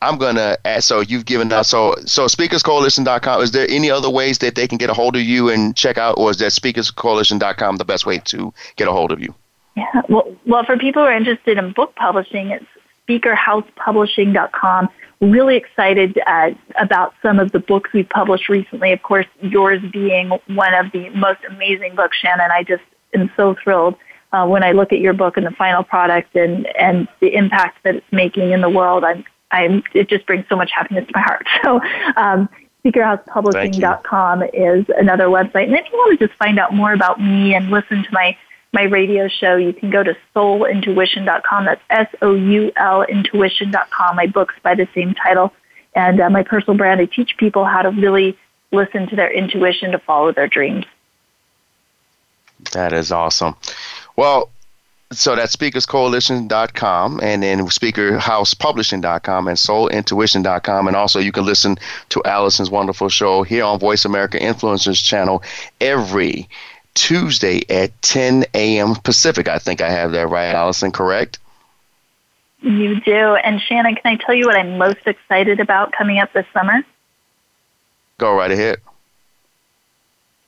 [0.02, 0.88] I'm gonna ask.
[0.88, 3.42] So you've given us so so speakerscoalition.com.
[3.42, 5.98] Is there any other ways that they can get a hold of you and check
[5.98, 9.34] out, or is that speakerscoalition.com the best way to get a hold of you?
[9.76, 9.84] Yeah.
[10.10, 12.66] Well, well, for people who are interested in book publishing, it's
[13.08, 14.90] speakerhousepublishing.com.
[15.22, 18.92] Really excited uh, about some of the books we've published recently.
[18.92, 22.50] Of course, yours being one of the most amazing books, Shannon.
[22.52, 22.84] I just
[23.14, 23.96] am so thrilled
[24.34, 27.84] uh, when I look at your book and the final product and, and the impact
[27.84, 31.12] that it's making in the world, I'm, I'm, it just brings so much happiness to
[31.14, 31.48] my heart.
[31.64, 31.80] So,
[32.18, 32.50] um,
[32.84, 35.66] speakerhousepublishing.com is another website.
[35.66, 38.36] And if you want to just find out more about me and listen to my,
[38.74, 41.66] my radio show, you can go to soulintuition.com.
[41.66, 44.16] That's S-O-U-L intuition.com.
[44.18, 45.54] My book's by the same title.
[45.96, 48.38] And uh, my personal brand, I teach people how to really
[48.74, 50.86] listen to their intuition to follow their dreams.
[52.72, 53.56] That is awesome.
[54.16, 54.50] Well,
[55.12, 60.88] so that's speakerscoalition.com and then speakerhousepublishing.com and soulintuition.com.
[60.88, 61.78] And also you can listen
[62.10, 65.44] to Allison's wonderful show here on Voice America Influencers channel
[65.80, 66.50] every
[66.96, 68.96] Tuesday at 10 a.m.
[68.96, 69.48] Pacific.
[69.48, 71.40] I think I have that right, Allison, correct?
[72.62, 73.36] You do.
[73.36, 76.84] And Shannon, can I tell you what I'm most excited about coming up this summer?
[78.18, 78.80] Go right ahead.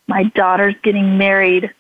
[0.08, 1.74] My daughter's getting married.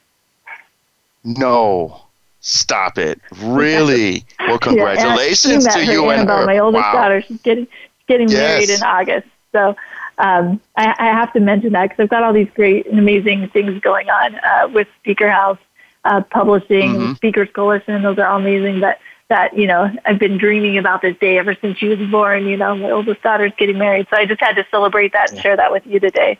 [1.26, 2.01] No.
[2.39, 3.19] Stop it!
[3.41, 4.23] Really?
[4.47, 6.45] Well, congratulations yeah, to you and Annabelle, her.
[6.45, 6.93] My oldest wow.
[6.93, 7.67] daughter, she's getting
[8.07, 8.38] getting yes.
[8.38, 9.28] married in August.
[9.51, 9.76] So
[10.19, 13.49] um, I, I, have to mention that because I've got all these great and amazing
[13.49, 15.57] things going on uh, with Speaker House
[16.03, 17.13] uh, Publishing, mm-hmm.
[17.13, 18.03] Speakers Coalition.
[18.03, 18.80] Those are all amazing.
[18.80, 18.99] But
[19.30, 22.45] that you know, I've been dreaming about this day ever since she was born.
[22.45, 25.41] You know, my oldest daughter's getting married, so I just had to celebrate that and
[25.41, 26.38] share that with you today.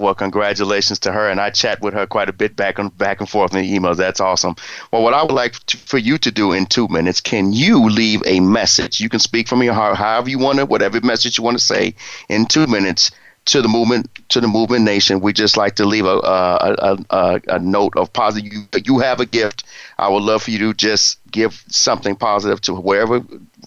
[0.00, 3.20] Well, congratulations to her, and I chat with her quite a bit back and back
[3.20, 3.98] and forth in the emails.
[3.98, 4.56] That's awesome.
[4.90, 7.86] Well, what I would like to, for you to do in two minutes, can you
[7.86, 8.98] leave a message?
[8.98, 11.62] You can speak from your heart, however you want to, whatever message you want to
[11.62, 11.94] say,
[12.30, 13.10] in two minutes
[13.44, 15.20] to the movement to the movement nation.
[15.20, 18.50] We just like to leave a a, a, a note of positive.
[18.50, 19.64] You, you have a gift.
[19.98, 23.18] I would love for you to just give something positive to wherever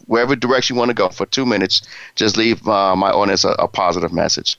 [0.08, 1.84] wherever direction you want to go for two minutes.
[2.16, 4.58] Just leave uh, my audience a, a positive message.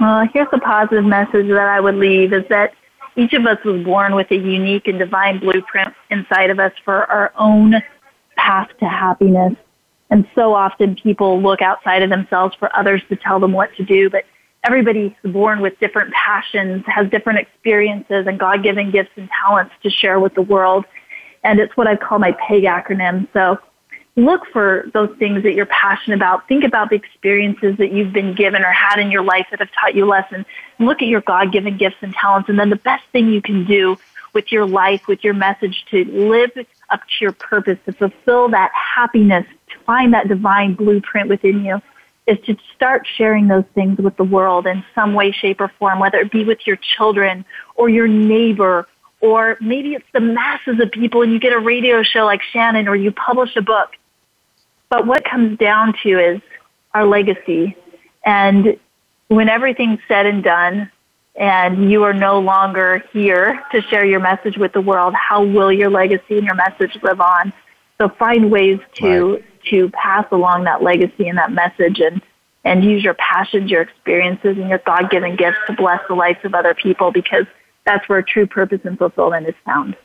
[0.00, 2.74] Well, here's a positive message that I would leave is that
[3.16, 7.10] each of us was born with a unique and divine blueprint inside of us for
[7.10, 7.82] our own
[8.36, 9.54] path to happiness.
[10.10, 13.84] And so often people look outside of themselves for others to tell them what to
[13.84, 14.24] do, but
[14.64, 19.90] everybody is born with different passions, has different experiences and God-given gifts and talents to
[19.90, 20.84] share with the world.
[21.42, 23.28] And it's what I call my PEG acronym.
[23.32, 23.58] So
[24.16, 26.48] look for those things that you're passionate about.
[26.48, 29.70] Think about the experiences that you've been given or had in your life that have
[29.78, 30.46] taught you lessons.
[30.78, 32.48] Look at your God given gifts and talents.
[32.48, 33.98] And then the best thing you can do
[34.32, 36.50] with your life, with your message to live
[36.90, 41.80] up to your purpose, to fulfill that happiness, to find that divine blueprint within you
[42.26, 46.00] is to start sharing those things with the world in some way, shape, or form,
[46.00, 47.44] whether it be with your children
[47.76, 48.88] or your neighbor,
[49.20, 52.88] or maybe it's the masses of people and you get a radio show like Shannon
[52.88, 53.90] or you publish a book
[54.88, 56.40] but what comes down to is
[56.94, 57.76] our legacy.
[58.24, 58.78] And
[59.28, 60.90] when everything's said and done,
[61.34, 65.70] and you are no longer here to share your message with the world, how will
[65.70, 67.52] your legacy and your message live on?
[67.98, 69.44] So find ways to right.
[69.70, 72.22] to pass along that legacy and that message and
[72.64, 76.40] and use your passions, your experiences, and your God given gifts to bless the lives
[76.42, 77.46] of other people because
[77.84, 79.96] that's where true purpose and fulfillment is found.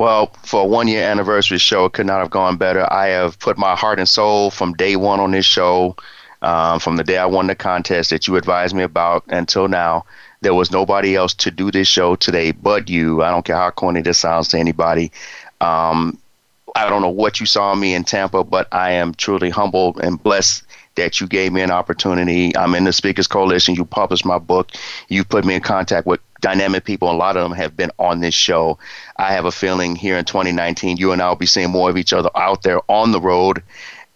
[0.00, 2.90] Well, for a one year anniversary show, it could not have gone better.
[2.90, 5.94] I have put my heart and soul from day one on this show,
[6.40, 10.06] um, from the day I won the contest that you advised me about until now.
[10.40, 13.22] There was nobody else to do this show today but you.
[13.22, 15.12] I don't care how corny this sounds to anybody.
[15.60, 16.16] Um,
[16.74, 20.22] I don't know what you saw me in Tampa, but I am truly humbled and
[20.22, 20.62] blessed
[20.94, 22.56] that you gave me an opportunity.
[22.56, 23.74] I'm in the Speakers Coalition.
[23.74, 24.72] You published my book.
[25.08, 27.10] You put me in contact with dynamic people.
[27.10, 28.78] A lot of them have been on this show.
[29.16, 31.96] I have a feeling here in 2019, you and I will be seeing more of
[31.96, 33.62] each other out there on the road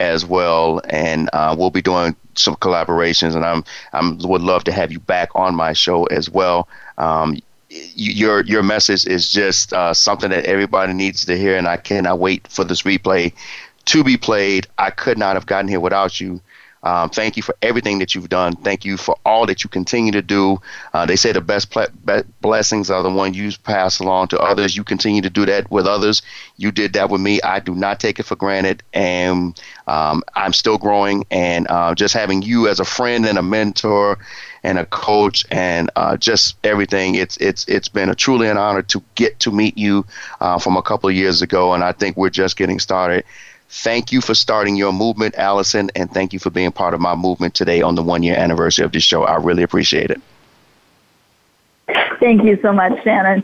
[0.00, 3.34] as well, and uh, we'll be doing some collaborations.
[3.34, 6.68] And I'm I'm would love to have you back on my show as well.
[6.98, 11.76] Um, your your message is just uh, something that everybody needs to hear, and I
[11.76, 13.32] cannot wait for this replay
[13.86, 14.66] to be played.
[14.78, 16.40] I could not have gotten here without you.
[16.84, 18.56] Um, thank you for everything that you've done.
[18.56, 20.60] Thank you for all that you continue to do.
[20.92, 24.38] Uh, they say the best ple- be- blessings are the ones you pass along to
[24.38, 24.76] others.
[24.76, 26.22] You continue to do that with others.
[26.58, 27.40] You did that with me.
[27.42, 31.24] I do not take it for granted, and um, I'm still growing.
[31.30, 34.18] And uh, just having you as a friend and a mentor
[34.62, 37.14] and a coach and uh, just everything.
[37.14, 40.04] It's it's it's been a truly an honor to get to meet you
[40.40, 43.24] uh, from a couple of years ago, and I think we're just getting started.
[43.68, 47.14] Thank you for starting your movement, Allison, and thank you for being part of my
[47.14, 49.24] movement today on the one year anniversary of this show.
[49.24, 50.20] I really appreciate it.
[52.20, 53.42] Thank you so much, Shannon.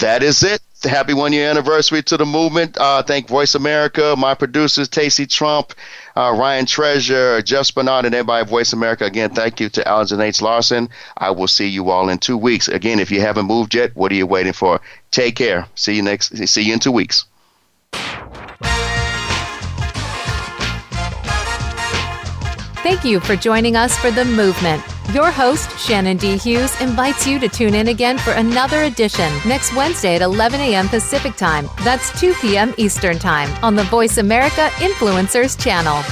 [0.00, 2.76] That is it happy one year anniversary to the movement.
[2.78, 5.74] Uh, thank Voice America, my producers, Tacey Trump,
[6.16, 9.04] uh, Ryan Treasure, Jeff Bernard, and everybody at Voice America.
[9.04, 10.42] Again, thank you to Alan H.
[10.42, 10.88] Larsen.
[11.16, 12.68] I will see you all in two weeks.
[12.68, 14.80] Again, if you haven't moved yet, what are you waiting for?
[15.10, 15.66] Take care.
[15.74, 16.36] See you next.
[16.48, 17.26] See you in two weeks.
[22.82, 24.82] Thank you for joining us for The Movement.
[25.14, 26.36] Your host, Shannon D.
[26.36, 30.88] Hughes, invites you to tune in again for another edition next Wednesday at 11 a.m.
[30.88, 31.68] Pacific Time.
[31.84, 32.74] That's 2 p.m.
[32.78, 36.02] Eastern Time on the Voice America Influencers channel.